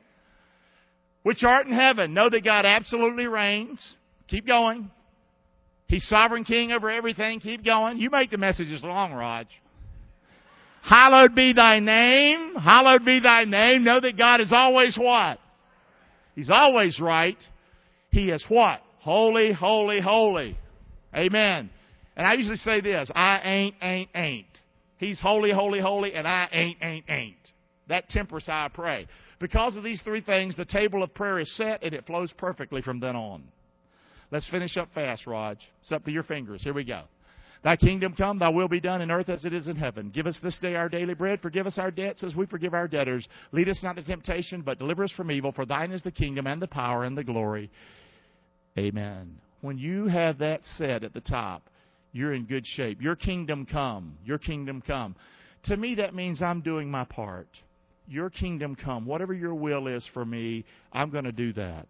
which 1.25 1.43
art 1.43 1.67
in 1.67 1.73
heaven. 1.73 2.15
Know 2.15 2.31
that 2.31 2.45
God 2.45 2.65
absolutely 2.65 3.27
reigns. 3.27 3.95
Keep 4.29 4.47
going. 4.47 4.91
He's 5.89 6.07
sovereign 6.07 6.45
king 6.45 6.71
over 6.71 6.91
everything. 6.91 7.41
Keep 7.41 7.65
going. 7.65 7.99
You 7.99 8.11
make 8.11 8.31
the 8.31 8.39
messages 8.39 8.83
long, 8.85 9.13
Raj. 9.13 9.49
Hallowed 10.83 11.35
be 11.35 11.55
thy 11.55 11.81
name. 11.81 12.55
Hallowed 12.55 13.05
be 13.05 13.21
thy 13.21 13.45
name. 13.45 13.85
Know 13.85 14.01
that 14.01 14.19
God 14.19 14.41
is 14.41 14.53
always 14.53 14.97
what? 14.99 15.39
He's 16.35 16.51
always 16.51 17.01
right. 17.01 17.39
He 18.11 18.31
is 18.31 18.45
what? 18.49 18.81
Holy, 19.01 19.53
holy, 19.53 20.01
holy. 20.01 20.59
Amen. 21.14 21.70
And 22.16 22.27
I 22.27 22.35
usually 22.35 22.57
say 22.57 22.81
this, 22.81 23.11
I 23.14 23.40
ain't, 23.44 23.74
ain't, 23.83 24.11
ain't. 24.14 24.46
He's 24.98 25.20
holy, 25.20 25.50
holy, 25.50 25.81
holy, 25.81 26.14
and 26.14 26.27
I 26.27 26.48
ain't, 26.53 26.79
ain't, 26.83 27.05
ain't. 27.09 27.37
That 27.88 28.09
tempers 28.09 28.44
how 28.46 28.66
I 28.66 28.68
pray. 28.68 29.07
Because 29.40 29.77
of 29.77 29.85
these 29.85 30.00
three 30.03 30.20
things, 30.20 30.57
the 30.57 30.64
table 30.64 31.03
of 31.03 31.12
prayer 31.14 31.40
is 31.40 31.55
set 31.57 31.83
and 31.83 31.92
it 31.92 32.07
flows 32.07 32.33
perfectly 32.38 32.83
from 32.83 33.00
then 33.00 33.16
on. 33.16 33.44
Let's 34.31 34.48
finish 34.48 34.77
up 34.77 34.88
fast, 34.94 35.27
Raj. 35.27 35.59
It's 35.83 35.92
up 35.92 36.05
to 36.05 36.11
your 36.11 36.22
fingers. 36.22 36.62
Here 36.62 36.72
we 36.72 36.85
go. 36.85 37.03
Thy 37.62 37.77
kingdom 37.77 38.14
come, 38.16 38.38
thy 38.38 38.50
will 38.50 38.68
be 38.68 38.81
done 38.81 39.00
in 39.00 39.11
earth 39.11 39.31
as 39.31 39.44
it 39.44 39.55
is 39.55 39.68
in 39.68 39.77
heaven. 39.77 40.11
Give 40.14 40.27
us 40.27 40.38
this 40.42 40.59
day 40.59 40.74
our 40.74 40.88
daily 40.88 41.14
bread. 41.14 41.40
Forgive 41.40 41.66
us 41.66 41.79
our 41.79 41.90
debts 41.90 42.22
as 42.22 42.35
we 42.35 42.44
forgive 42.46 42.74
our 42.74 42.87
debtors. 42.87 43.27
Lead 43.53 43.70
us 43.70 43.81
not 43.83 43.96
into 43.96 44.09
temptation, 44.09 44.61
but 44.61 44.79
deliver 44.79 45.03
us 45.03 45.12
from 45.12 45.31
evil. 45.31 45.50
For 45.53 45.64
thine 45.64 45.90
is 45.90 46.03
the 46.03 46.11
kingdom 46.11 46.46
and 46.46 46.61
the 46.61 46.66
power 46.66 47.05
and 47.05 47.16
the 47.16 47.24
glory. 47.24 47.70
Amen. 48.77 49.38
When 49.64 49.79
you 49.79 50.09
have 50.09 50.40
that 50.40 50.61
said 50.77 51.05
at 51.05 51.14
the 51.14 51.22
top, 51.22 51.70
you're 52.12 52.35
in 52.35 52.44
good 52.44 52.66
shape. 52.66 53.00
Your 53.00 53.16
kingdom 53.16 53.64
come. 53.64 54.18
Your 54.22 54.37
kingdom 54.37 54.83
come. 54.87 55.16
To 55.64 55.77
me, 55.79 55.94
that 55.94 56.14
means 56.14 56.42
I'm 56.42 56.61
doing 56.61 56.90
my 56.90 57.05
part. 57.05 57.48
Your 58.07 58.29
kingdom 58.29 58.77
come. 58.77 59.07
Whatever 59.07 59.33
your 59.33 59.55
will 59.55 59.87
is 59.87 60.07
for 60.12 60.22
me, 60.22 60.66
I'm 60.92 61.09
going 61.09 61.24
to 61.24 61.33
do 61.33 61.55
that. 61.55 61.87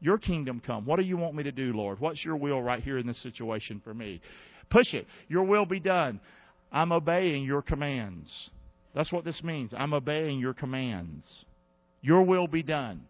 Your 0.00 0.18
kingdom 0.18 0.62
come. 0.64 0.86
What 0.86 1.00
do 1.00 1.04
you 1.04 1.16
want 1.16 1.34
me 1.34 1.42
to 1.42 1.50
do, 1.50 1.72
Lord? 1.72 1.98
What's 1.98 2.24
your 2.24 2.36
will 2.36 2.62
right 2.62 2.84
here 2.84 2.98
in 2.98 3.06
this 3.08 3.20
situation 3.20 3.80
for 3.82 3.92
me? 3.92 4.20
Push 4.70 4.94
it. 4.94 5.08
Your 5.26 5.42
will 5.42 5.66
be 5.66 5.80
done. 5.80 6.20
I'm 6.70 6.92
obeying 6.92 7.42
your 7.42 7.62
commands. 7.62 8.30
That's 8.94 9.12
what 9.12 9.24
this 9.24 9.42
means. 9.42 9.74
I'm 9.76 9.92
obeying 9.92 10.38
your 10.38 10.54
commands. 10.54 11.26
Your 12.00 12.22
will 12.22 12.46
be 12.46 12.62
done. 12.62 13.08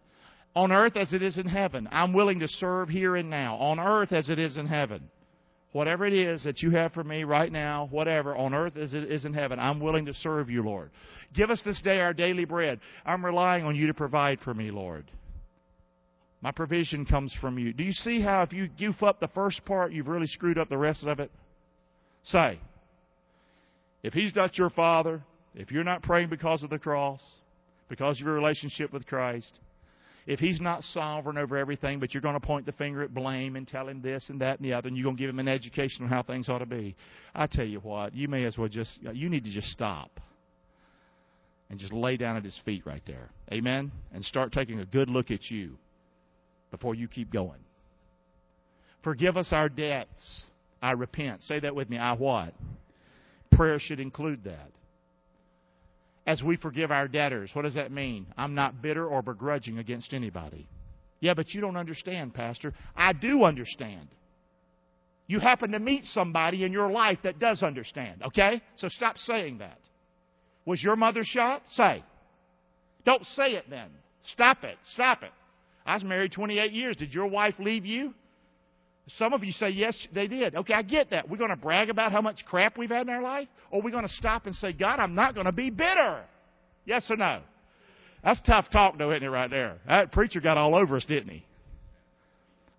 On 0.55 0.71
earth 0.71 0.97
as 0.97 1.13
it 1.13 1.21
is 1.21 1.37
in 1.37 1.47
heaven. 1.47 1.87
I'm 1.91 2.13
willing 2.13 2.39
to 2.39 2.47
serve 2.47 2.89
here 2.89 3.15
and 3.15 3.29
now. 3.29 3.55
On 3.55 3.79
earth 3.79 4.11
as 4.11 4.29
it 4.29 4.39
is 4.39 4.57
in 4.57 4.65
heaven. 4.67 5.09
Whatever 5.71 6.07
it 6.07 6.13
is 6.13 6.43
that 6.43 6.63
you 6.63 6.71
have 6.71 6.93
for 6.93 7.03
me 7.03 7.23
right 7.23 7.51
now, 7.51 7.87
whatever, 7.91 8.35
on 8.35 8.55
earth 8.55 8.75
as 8.75 8.93
it 8.93 9.03
is 9.03 9.23
in 9.23 9.33
heaven, 9.35 9.59
I'm 9.59 9.79
willing 9.79 10.05
to 10.07 10.13
serve 10.15 10.49
you, 10.49 10.63
Lord. 10.63 10.89
Give 11.35 11.51
us 11.51 11.61
this 11.63 11.79
day 11.83 11.99
our 11.99 12.13
daily 12.13 12.45
bread. 12.45 12.79
I'm 13.05 13.23
relying 13.23 13.65
on 13.65 13.75
you 13.75 13.85
to 13.87 13.93
provide 13.93 14.39
for 14.39 14.53
me, 14.53 14.71
Lord. 14.71 15.11
My 16.41 16.51
provision 16.51 17.05
comes 17.05 17.35
from 17.39 17.59
you. 17.59 17.73
Do 17.73 17.83
you 17.83 17.91
see 17.91 18.19
how 18.21 18.41
if 18.41 18.51
you 18.51 18.67
goof 18.67 19.03
up 19.03 19.19
the 19.19 19.27
first 19.27 19.63
part, 19.65 19.91
you've 19.91 20.07
really 20.07 20.27
screwed 20.27 20.57
up 20.57 20.69
the 20.69 20.77
rest 20.77 21.03
of 21.03 21.19
it? 21.19 21.31
Say, 22.23 22.59
if 24.01 24.13
He's 24.13 24.35
not 24.35 24.57
your 24.57 24.69
Father, 24.71 25.21
if 25.53 25.69
you're 25.69 25.83
not 25.83 26.01
praying 26.01 26.29
because 26.29 26.63
of 26.63 26.69
the 26.69 26.79
cross, 26.79 27.21
because 27.89 28.19
of 28.19 28.25
your 28.25 28.35
relationship 28.35 28.91
with 28.93 29.05
Christ, 29.05 29.51
if 30.29 30.39
he's 30.39 30.61
not 30.61 30.83
sovereign 30.83 31.39
over 31.39 31.57
everything, 31.57 31.99
but 31.99 32.13
you're 32.13 32.21
going 32.21 32.39
to 32.39 32.39
point 32.39 32.67
the 32.67 32.71
finger 32.73 33.01
at 33.01 33.11
blame 33.11 33.55
and 33.55 33.67
tell 33.67 33.89
him 33.89 33.99
this 34.03 34.29
and 34.29 34.41
that 34.41 34.59
and 34.59 34.65
the 34.65 34.73
other, 34.73 34.87
and 34.87 34.95
you're 34.95 35.05
going 35.05 35.17
to 35.17 35.19
give 35.19 35.29
him 35.29 35.39
an 35.39 35.47
education 35.47 36.03
on 36.03 36.09
how 36.09 36.21
things 36.21 36.47
ought 36.47 36.59
to 36.59 36.67
be, 36.67 36.95
I 37.33 37.47
tell 37.47 37.65
you 37.65 37.79
what, 37.79 38.13
you 38.13 38.27
may 38.27 38.45
as 38.45 38.55
well 38.55 38.67
just, 38.67 38.91
you 39.01 39.27
need 39.27 39.43
to 39.45 39.49
just 39.49 39.69
stop 39.69 40.19
and 41.71 41.79
just 41.79 41.91
lay 41.91 42.15
down 42.15 42.37
at 42.37 42.43
his 42.43 42.55
feet 42.63 42.85
right 42.85 43.01
there. 43.07 43.31
Amen? 43.51 43.91
And 44.13 44.23
start 44.23 44.51
taking 44.51 44.79
a 44.79 44.85
good 44.85 45.09
look 45.09 45.31
at 45.31 45.49
you 45.49 45.79
before 46.69 46.93
you 46.93 47.07
keep 47.07 47.33
going. 47.33 47.61
Forgive 49.03 49.35
us 49.35 49.47
our 49.51 49.67
debts. 49.67 50.43
I 50.79 50.91
repent. 50.91 51.41
Say 51.41 51.59
that 51.61 51.73
with 51.73 51.89
me. 51.89 51.97
I 51.97 52.13
what? 52.13 52.53
Prayer 53.51 53.79
should 53.79 53.99
include 53.99 54.43
that 54.43 54.69
as 56.29 56.43
we 56.43 56.57
forgive 56.57 56.91
our 56.91 57.07
debtors. 57.07 57.49
What 57.53 57.63
does 57.63 57.73
that 57.73 57.91
mean? 57.91 58.27
I'm 58.37 58.53
not 58.53 58.83
bitter 58.83 59.03
or 59.03 59.23
begrudging 59.23 59.79
against 59.79 60.13
anybody. 60.13 60.67
Yeah, 61.21 61.33
but 61.33 61.55
you 61.55 61.59
don't 61.59 61.75
understand, 61.75 62.35
Pastor. 62.35 62.71
I 62.95 63.13
do 63.13 63.43
understand. 63.45 64.09
You 65.25 65.39
happen 65.39 65.71
to 65.71 65.79
meet 65.79 66.03
somebody 66.05 66.63
in 66.63 66.71
your 66.71 66.91
life 66.91 67.17
that 67.23 67.39
does 67.39 67.63
understand, 67.63 68.21
okay? 68.27 68.61
So 68.75 68.89
stop 68.89 69.17
saying 69.17 69.57
that. 69.57 69.79
Was 70.65 70.83
your 70.83 70.95
mother 70.95 71.21
shot? 71.23 71.63
Say. 71.71 72.03
Don't 73.05 73.25
say 73.25 73.53
it 73.53 73.65
then. 73.67 73.89
Stop 74.27 74.63
it. 74.63 74.77
Stop 74.93 75.23
it. 75.23 75.31
I 75.83 75.95
was 75.95 76.03
married 76.03 76.31
28 76.31 76.71
years. 76.71 76.95
Did 76.95 77.11
your 77.11 77.25
wife 77.25 77.55
leave 77.57 77.87
you? 77.87 78.13
Some 79.17 79.33
of 79.33 79.43
you 79.43 79.51
say, 79.53 79.69
yes, 79.69 79.95
they 80.13 80.27
did. 80.27 80.55
Okay, 80.55 80.73
I 80.73 80.81
get 80.81 81.09
that. 81.11 81.29
We're 81.29 81.37
going 81.37 81.49
to 81.49 81.55
brag 81.55 81.89
about 81.89 82.11
how 82.11 82.21
much 82.21 82.45
crap 82.45 82.77
we've 82.77 82.89
had 82.89 83.07
in 83.07 83.09
our 83.09 83.23
life? 83.23 83.47
Or 83.71 83.81
we're 83.81 83.91
going 83.91 84.07
to 84.07 84.13
stop 84.13 84.45
and 84.45 84.55
say, 84.55 84.71
God, 84.71 84.99
I'm 84.99 85.15
not 85.15 85.33
going 85.33 85.45
to 85.45 85.51
be 85.51 85.69
bitter. 85.69 86.23
Yes 86.85 87.09
or 87.09 87.17
no? 87.17 87.41
That's 88.23 88.39
tough 88.45 88.69
talk, 88.71 88.97
though, 88.97 89.11
isn't 89.11 89.23
it, 89.23 89.29
right 89.29 89.49
there? 89.49 89.77
That 89.87 90.11
preacher 90.11 90.41
got 90.41 90.57
all 90.57 90.75
over 90.75 90.97
us, 90.97 91.05
didn't 91.05 91.29
he? 91.29 91.45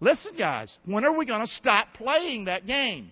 Listen, 0.00 0.32
guys, 0.38 0.72
when 0.84 1.04
are 1.04 1.16
we 1.16 1.26
going 1.26 1.44
to 1.44 1.52
stop 1.54 1.94
playing 1.94 2.44
that 2.44 2.66
game? 2.66 3.10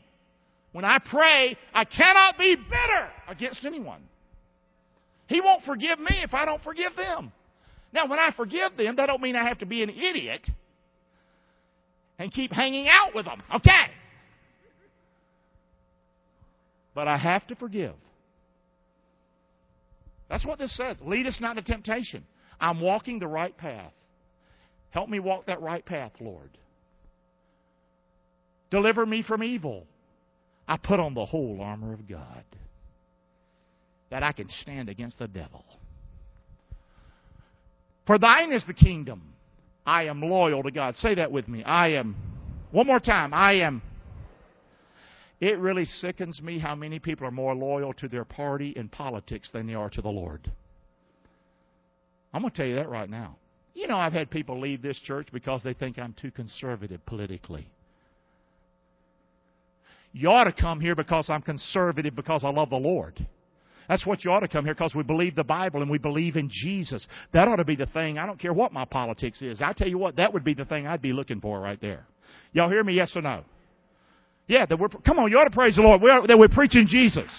When 0.73 0.85
I 0.85 0.99
pray, 0.99 1.57
I 1.75 1.85
cannot 1.85 2.39
be 2.39 2.55
bitter 2.55 3.09
against 3.27 3.65
anyone. 3.65 4.03
He 5.27 5.41
won't 5.41 5.65
forgive 5.65 5.99
me 5.99 6.21
if 6.23 6.35
I 6.35 6.45
don't 6.45 6.63
forgive 6.63 6.95
them. 6.97 7.33
Now, 7.93 8.07
when 8.07 8.19
I 8.19 8.33
forgive 8.37 8.77
them, 8.77 8.97
that 8.97 9.07
don't 9.07 9.23
mean 9.23 9.35
I 9.35 9.49
have 9.49 9.59
to 9.59 9.67
be 9.67 9.83
an 9.83 9.91
idiot 9.91 10.49
and 12.19 12.33
keep 12.33 12.53
hanging 12.53 12.89
out 12.89 13.15
with 13.15 13.25
them. 13.25 13.43
Okay. 13.55 13.93
But 16.95 17.07
I 17.09 17.17
have 17.17 17.47
to 17.47 17.55
forgive. 17.55 17.95
That's 20.29 20.45
what 20.45 20.59
this 20.59 20.77
says. 20.77 20.97
Lead 21.01 21.27
us 21.27 21.39
not 21.41 21.55
to 21.55 21.63
temptation. 21.63 22.25
I'm 22.61 22.81
walking 22.81 23.19
the 23.19 23.29
right 23.29 23.57
path. 23.57 23.93
Help 24.91 25.09
me 25.09 25.21
walk 25.21 25.47
that 25.47 25.61
right 25.61 25.85
path, 25.85 26.13
Lord. 26.21 26.51
Deliver 28.71 29.07
me 29.07 29.23
from 29.23 29.43
evil. 29.43 29.87
I 30.67 30.77
put 30.77 31.01
on 31.01 31.15
the 31.15 31.25
whole 31.25 31.61
armor 31.63 31.95
of 31.95 32.09
God 32.09 32.45
that 34.11 34.23
I 34.23 34.33
can 34.33 34.49
stand 34.63 34.89
against 34.89 35.19
the 35.19 35.29
devil. 35.29 35.65
For 38.07 38.19
thine 38.19 38.53
is 38.53 38.65
the 38.67 38.75
kingdom. 38.75 39.35
I 39.89 40.05
am 40.05 40.21
loyal 40.21 40.63
to 40.65 40.71
God. 40.71 40.97
Say 40.97 41.15
that 41.15 41.33
with 41.33 41.49
me. 41.49 41.65
I 41.65 41.93
am. 41.93 42.15
One 42.73 42.87
more 42.87 43.01
time. 43.01 43.33
I 43.33 43.55
am. 43.61 43.81
It 45.41 45.59
really 45.59 45.87
sickens 45.87 46.43
me 46.43 46.59
how 46.59 46.75
many 46.75 46.99
people 46.99 47.27
are 47.27 47.31
more 47.31 47.55
loyal 47.55 47.95
to 47.95 48.07
their 48.07 48.27
party 48.27 48.75
and 48.77 48.93
politics 48.93 49.49
than 49.51 49.67
they 49.67 49.73
are 49.73 49.89
to 49.89 50.03
the 50.03 50.11
Lord. 50.11 50.53
I'm 52.35 52.43
going 52.43 52.51
to 52.51 52.57
tell 52.57 52.67
you 52.67 52.75
that 52.75 52.91
right 52.91 53.09
now. 53.09 53.37
You 53.73 53.87
know, 53.87 53.97
I've 53.97 54.13
had 54.13 54.31
people 54.31 54.61
leave 54.61 54.83
this 54.83 54.99
church 54.99 55.29
because 55.33 55.63
they 55.63 55.73
think 55.73 55.99
I'm 55.99 56.15
too 56.21 56.33
conservative 56.33 57.01
politically. 57.07 57.71
You 60.13 60.29
ought 60.29 60.45
to 60.45 60.53
come 60.53 60.81
here 60.81 60.97
because 60.97 61.31
I'm 61.31 61.41
conservative 61.41 62.15
because 62.15 62.45
I 62.45 62.51
love 62.51 62.69
the 62.69 62.77
Lord. 62.77 63.27
That's 63.89 64.07
what 64.07 64.25
you 64.25 64.31
ought 64.31 64.41
to 64.41 64.49
come 64.49 64.65
here 64.65 64.75
because 64.75 64.95
we 64.95 65.03
believe 65.03 65.35
the 65.35 65.45
Bible 65.45 65.81
and 65.81 65.91
we 65.91 65.99
believe 65.99 66.37
in 66.37 66.51
Jesus. 66.53 67.07
That 67.33 67.49
ought 67.49 67.57
to 67.57 67.65
be 67.65 67.77
the 67.77 67.87
thing. 67.87 68.19
I 68.19 68.27
don't 68.27 68.39
care 68.39 68.53
what 68.53 68.73
my 68.73 68.85
politics 68.85 69.41
is. 69.41 69.61
I 69.63 69.73
tell 69.73 69.89
you 69.89 69.99
what, 69.99 70.17
that 70.17 70.33
would 70.33 70.45
be 70.45 70.55
the 70.55 70.67
thing 70.67 70.87
I'd 70.87 71.03
be 71.03 71.13
looking 71.13 71.41
for 71.41 71.59
right 71.59 71.81
there. 71.81 72.07
Y'all 72.53 72.71
hear 72.71 72.85
me? 72.85 72.95
Yes 72.95 73.13
or 73.17 73.23
no? 73.23 73.45
Yeah, 74.47 74.67
that 74.67 74.79
we're, 74.79 74.89
come 74.89 75.19
on, 75.19 75.31
you 75.31 75.39
ought 75.39 75.45
to 75.45 75.51
praise 75.51 75.77
the 75.77 75.83
Lord. 75.83 76.03
We're, 76.03 76.27
that 76.27 76.39
we're 76.39 76.49
preaching 76.49 76.87
Jesus. 76.87 77.31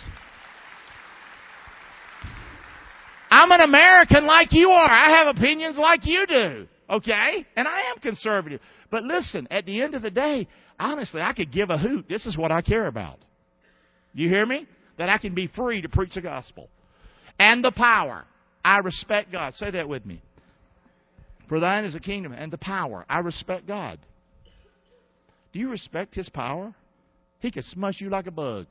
I'm 3.31 3.51
an 3.51 3.61
American 3.61 4.25
like 4.25 4.49
you 4.51 4.69
are. 4.69 4.89
I 4.89 5.17
have 5.17 5.35
opinions 5.35 5.77
like 5.77 6.01
you 6.05 6.25
do. 6.27 6.67
Okay? 6.89 7.45
And 7.55 7.67
I 7.67 7.91
am 7.91 7.99
conservative. 8.01 8.59
But 8.89 9.03
listen, 9.03 9.47
at 9.51 9.65
the 9.65 9.81
end 9.81 9.93
of 9.93 10.01
the 10.01 10.09
day, 10.09 10.47
honestly, 10.79 11.21
I 11.21 11.33
could 11.33 11.51
give 11.51 11.69
a 11.69 11.77
hoot. 11.77 12.07
This 12.09 12.25
is 12.25 12.35
what 12.35 12.51
I 12.51 12.61
care 12.61 12.87
about. 12.87 13.19
You 14.13 14.27
hear 14.29 14.45
me? 14.45 14.67
That 14.99 15.09
I 15.09 15.17
can 15.17 15.33
be 15.33 15.47
free 15.47 15.81
to 15.81 15.89
preach 15.89 16.13
the 16.13 16.21
gospel. 16.21 16.69
And 17.39 17.63
the 17.63 17.71
power. 17.71 18.25
I 18.63 18.79
respect 18.79 19.31
God. 19.31 19.53
Say 19.55 19.71
that 19.71 19.87
with 19.87 20.05
me. 20.05 20.21
For 21.47 21.59
thine 21.59 21.85
is 21.85 21.93
the 21.93 22.01
kingdom 22.01 22.33
and 22.33 22.51
the 22.51 22.57
power. 22.57 23.05
I 23.09 23.19
respect 23.19 23.65
God. 23.65 23.97
Do 25.53 25.59
you 25.59 25.69
respect 25.69 26.13
His 26.15 26.27
power? 26.29 26.75
He 27.39 27.49
can 27.49 27.63
smush 27.63 28.01
you 28.01 28.09
like 28.09 28.27
a 28.27 28.31
bug. 28.31 28.67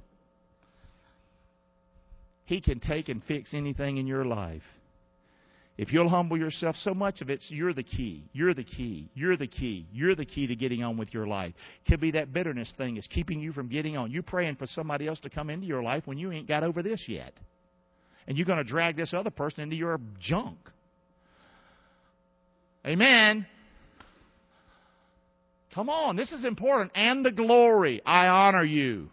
He 2.44 2.60
can 2.60 2.78
take 2.78 3.08
and 3.08 3.22
fix 3.24 3.54
anything 3.54 3.96
in 3.96 4.06
your 4.06 4.24
life. 4.24 4.62
If 5.78 5.92
you'll 5.92 6.08
humble 6.08 6.36
yourself, 6.36 6.74
so 6.82 6.92
much 6.92 7.20
of 7.20 7.30
it's 7.30 7.48
you're 7.48 7.72
the 7.72 7.84
key. 7.84 8.24
You're 8.32 8.52
the 8.52 8.64
key. 8.64 9.08
You're 9.14 9.36
the 9.36 9.46
key. 9.46 9.86
You're 9.92 10.16
the 10.16 10.24
key 10.24 10.48
to 10.48 10.56
getting 10.56 10.82
on 10.82 10.96
with 10.96 11.14
your 11.14 11.28
life. 11.28 11.54
Could 11.86 12.00
be 12.00 12.10
that 12.10 12.32
bitterness 12.32 12.72
thing 12.76 12.96
is 12.96 13.06
keeping 13.06 13.38
you 13.40 13.52
from 13.52 13.68
getting 13.68 13.96
on. 13.96 14.10
You 14.10 14.22
praying 14.22 14.56
for 14.56 14.66
somebody 14.66 15.06
else 15.06 15.20
to 15.20 15.30
come 15.30 15.50
into 15.50 15.66
your 15.66 15.84
life 15.84 16.02
when 16.04 16.18
you 16.18 16.32
ain't 16.32 16.48
got 16.48 16.64
over 16.64 16.82
this 16.82 17.04
yet. 17.06 17.32
And 18.26 18.36
you're 18.36 18.44
going 18.44 18.58
to 18.58 18.64
drag 18.64 18.96
this 18.96 19.14
other 19.14 19.30
person 19.30 19.62
into 19.62 19.76
your 19.76 20.00
junk. 20.20 20.58
Amen. 22.84 23.46
Come 25.76 25.88
on, 25.88 26.16
this 26.16 26.32
is 26.32 26.44
important. 26.44 26.90
And 26.96 27.24
the 27.24 27.30
glory. 27.30 28.02
I 28.04 28.26
honor 28.26 28.64
you. 28.64 29.10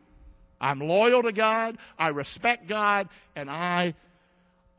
I'm 0.59 0.79
loyal 0.79 1.21
to 1.21 1.31
God. 1.31 1.77
I 1.99 2.07
respect 2.07 2.67
God. 2.67 3.07
And 3.35 3.51
I 3.51 3.93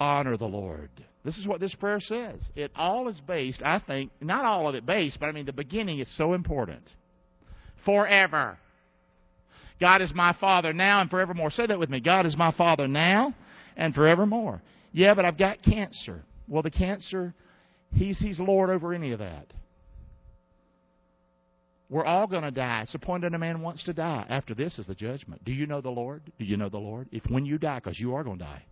honor 0.00 0.36
the 0.36 0.46
Lord. 0.46 0.90
This 1.26 1.36
is 1.38 1.46
what 1.46 1.58
this 1.58 1.74
prayer 1.74 1.98
says. 1.98 2.40
It 2.54 2.70
all 2.76 3.08
is 3.08 3.20
based, 3.26 3.60
I 3.64 3.80
think, 3.80 4.12
not 4.20 4.44
all 4.44 4.68
of 4.68 4.76
it 4.76 4.86
based, 4.86 5.18
but 5.18 5.26
I 5.26 5.32
mean 5.32 5.44
the 5.44 5.52
beginning 5.52 5.98
is 5.98 6.16
so 6.16 6.34
important. 6.34 6.84
Forever. 7.84 8.58
God 9.80 10.02
is 10.02 10.12
my 10.14 10.34
Father 10.40 10.72
now 10.72 11.00
and 11.00 11.10
forevermore. 11.10 11.50
Say 11.50 11.66
that 11.66 11.80
with 11.80 11.90
me. 11.90 11.98
God 11.98 12.26
is 12.26 12.36
my 12.36 12.52
Father 12.52 12.86
now 12.86 13.34
and 13.76 13.92
forevermore. 13.92 14.62
Yeah, 14.92 15.14
but 15.14 15.24
I've 15.24 15.36
got 15.36 15.62
cancer. 15.62 16.22
Well, 16.48 16.62
the 16.62 16.70
cancer, 16.70 17.34
He's, 17.92 18.18
he's 18.20 18.38
Lord 18.38 18.70
over 18.70 18.94
any 18.94 19.12
of 19.12 19.18
that. 19.18 19.52
We're 21.88 22.04
all 22.04 22.26
going 22.26 22.42
to 22.42 22.50
die. 22.52 22.82
It's 22.82 22.94
appointed 22.94 23.34
a 23.34 23.38
man 23.38 23.62
wants 23.62 23.84
to 23.84 23.92
die. 23.92 24.26
After 24.28 24.54
this 24.54 24.78
is 24.78 24.86
the 24.86 24.94
judgment. 24.94 25.44
Do 25.44 25.52
you 25.52 25.66
know 25.66 25.80
the 25.80 25.90
Lord? 25.90 26.22
Do 26.38 26.44
you 26.44 26.56
know 26.56 26.68
the 26.68 26.78
Lord? 26.78 27.08
If 27.10 27.24
when 27.28 27.44
you 27.46 27.58
die, 27.58 27.80
because 27.80 27.98
you 27.98 28.14
are 28.14 28.22
going 28.24 28.38
to 28.38 28.44
die, 28.44 28.64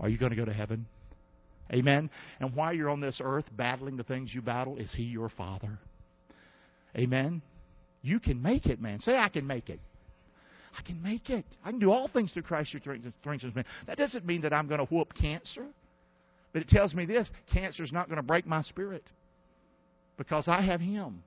are 0.00 0.08
you 0.08 0.18
going 0.18 0.30
to 0.30 0.36
go 0.36 0.44
to 0.44 0.52
heaven? 0.52 0.86
Amen. 1.72 2.10
And 2.40 2.54
while 2.54 2.72
you're 2.72 2.88
on 2.88 3.00
this 3.00 3.20
earth 3.22 3.44
battling 3.56 3.96
the 3.96 4.04
things 4.04 4.34
you 4.34 4.40
battle, 4.40 4.78
is 4.78 4.92
He 4.94 5.02
your 5.02 5.28
Father? 5.28 5.78
Amen. 6.96 7.42
You 8.02 8.20
can 8.20 8.40
make 8.40 8.66
it, 8.66 8.80
man. 8.80 9.00
Say, 9.00 9.16
I 9.16 9.28
can 9.28 9.46
make 9.46 9.68
it. 9.68 9.80
I 10.78 10.82
can 10.82 11.02
make 11.02 11.28
it. 11.30 11.44
I 11.64 11.70
can 11.70 11.78
do 11.78 11.90
all 11.90 12.08
things 12.08 12.32
through 12.32 12.42
Christ 12.42 12.72
who 12.72 12.78
strengthens 12.78 13.54
me. 13.54 13.64
That 13.86 13.98
doesn't 13.98 14.24
mean 14.24 14.42
that 14.42 14.52
I'm 14.52 14.68
going 14.68 14.78
to 14.78 14.86
whoop 14.86 15.12
cancer. 15.14 15.66
But 16.52 16.62
it 16.62 16.68
tells 16.68 16.94
me 16.94 17.04
this 17.04 17.28
cancer 17.52 17.82
is 17.82 17.92
not 17.92 18.08
going 18.08 18.16
to 18.16 18.22
break 18.22 18.46
my 18.46 18.62
spirit 18.62 19.04
because 20.16 20.48
I 20.48 20.62
have 20.62 20.80
Him. 20.80 21.22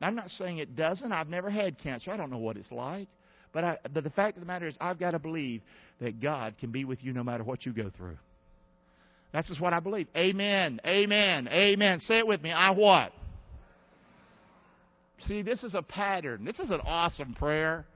I'm 0.00 0.14
not 0.14 0.30
saying 0.30 0.58
it 0.58 0.76
doesn't. 0.76 1.10
I've 1.10 1.28
never 1.28 1.50
had 1.50 1.78
cancer. 1.78 2.10
I 2.10 2.16
don't 2.16 2.30
know 2.30 2.38
what 2.38 2.56
it's 2.56 2.70
like. 2.70 3.08
But, 3.52 3.64
I, 3.64 3.78
but 3.92 4.04
the 4.04 4.10
fact 4.10 4.36
of 4.36 4.42
the 4.42 4.46
matter 4.46 4.68
is, 4.68 4.76
I've 4.80 4.98
got 4.98 5.12
to 5.12 5.18
believe 5.18 5.62
that 6.00 6.20
God 6.20 6.54
can 6.58 6.70
be 6.70 6.84
with 6.84 7.02
you 7.02 7.12
no 7.12 7.24
matter 7.24 7.42
what 7.42 7.64
you 7.64 7.72
go 7.72 7.90
through. 7.96 8.18
That's 9.32 9.48
just 9.48 9.60
what 9.60 9.72
I 9.72 9.80
believe. 9.80 10.08
Amen. 10.16 10.80
Amen. 10.86 11.48
Amen. 11.48 12.00
Say 12.00 12.18
it 12.18 12.26
with 12.26 12.42
me. 12.42 12.50
I 12.50 12.70
what? 12.70 13.12
See, 15.26 15.42
this 15.42 15.62
is 15.62 15.74
a 15.74 15.82
pattern. 15.82 16.44
This 16.44 16.58
is 16.58 16.70
an 16.70 16.80
awesome 16.84 17.34
prayer. 17.34 17.86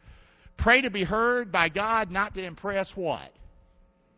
Pray 0.58 0.82
to 0.82 0.90
be 0.90 1.04
heard 1.04 1.50
by 1.50 1.68
God, 1.68 2.10
not 2.10 2.34
to 2.34 2.44
impress 2.44 2.90
what? 2.94 3.32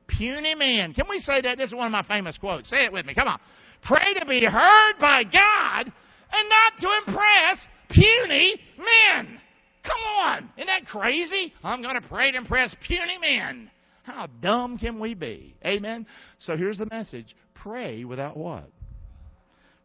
Puny 0.09 0.55
men. 0.55 0.93
Can 0.93 1.07
we 1.09 1.19
say 1.21 1.41
that? 1.43 1.59
This 1.59 1.69
is 1.69 1.75
one 1.75 1.87
of 1.87 1.93
my 1.93 2.03
famous 2.03 2.37
quotes. 2.39 2.69
Say 2.69 2.85
it 2.85 2.93
with 2.93 3.07
me. 3.07 3.15
Come 3.15 3.29
on. 3.29 3.39
Pray 3.85 4.15
to 4.19 4.27
be 4.27 4.45
heard 4.45 4.95
by 5.01 5.25
God 5.25 5.93
and 6.33 6.49
not 6.49 6.73
to 6.81 6.89
impress 7.07 7.67
puny 7.91 8.57
men. 8.79 9.41
Come 9.85 10.01
on. 10.25 10.51
Isn't 10.57 10.67
that 10.67 10.87
crazy? 10.87 11.53
I'm 11.63 11.83
going 11.83 12.01
to 12.01 12.09
pray 12.09 12.33
to 12.33 12.39
impress 12.39 12.75
puny 12.87 13.19
men. 13.21 13.71
How 14.05 14.29
dumb 14.41 14.79
can 14.79 15.01
we 15.01 15.15
be? 15.15 15.57
Amen. 15.65 16.07
So 16.41 16.57
here's 16.57 16.79
the 16.79 16.87
message. 16.87 17.35
Pray 17.55 18.05
without 18.05 18.37
what? 18.37 18.71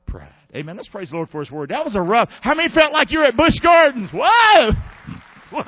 Pride. 0.08 0.34
Amen. 0.53 0.76
Let's 0.76 0.89
praise 0.89 1.09
the 1.09 1.15
Lord 1.15 1.30
for 1.30 1.39
His 1.39 1.49
word. 1.49 1.70
That 1.70 1.86
was 1.86 1.95
a 1.95 2.01
rough. 2.01 2.30
How 2.41 2.53
many 2.53 2.70
felt 2.74 2.91
like 2.91 3.11
you're 3.11 3.24
at 3.24 3.38
Busch 3.38 3.57
Gardens? 3.63 4.09
Whoa! 4.13 4.72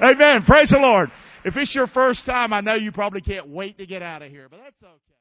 Amen. 0.00 0.44
Praise 0.46 0.70
the 0.70 0.78
Lord. 0.80 1.10
If 1.44 1.56
it's 1.56 1.74
your 1.74 1.86
first 1.88 2.24
time, 2.24 2.54
I 2.54 2.62
know 2.62 2.74
you 2.74 2.90
probably 2.90 3.20
can't 3.20 3.48
wait 3.48 3.76
to 3.78 3.86
get 3.86 4.00
out 4.02 4.22
of 4.22 4.30
here, 4.30 4.48
but 4.50 4.60
that's 4.64 4.82
okay. 4.82 5.13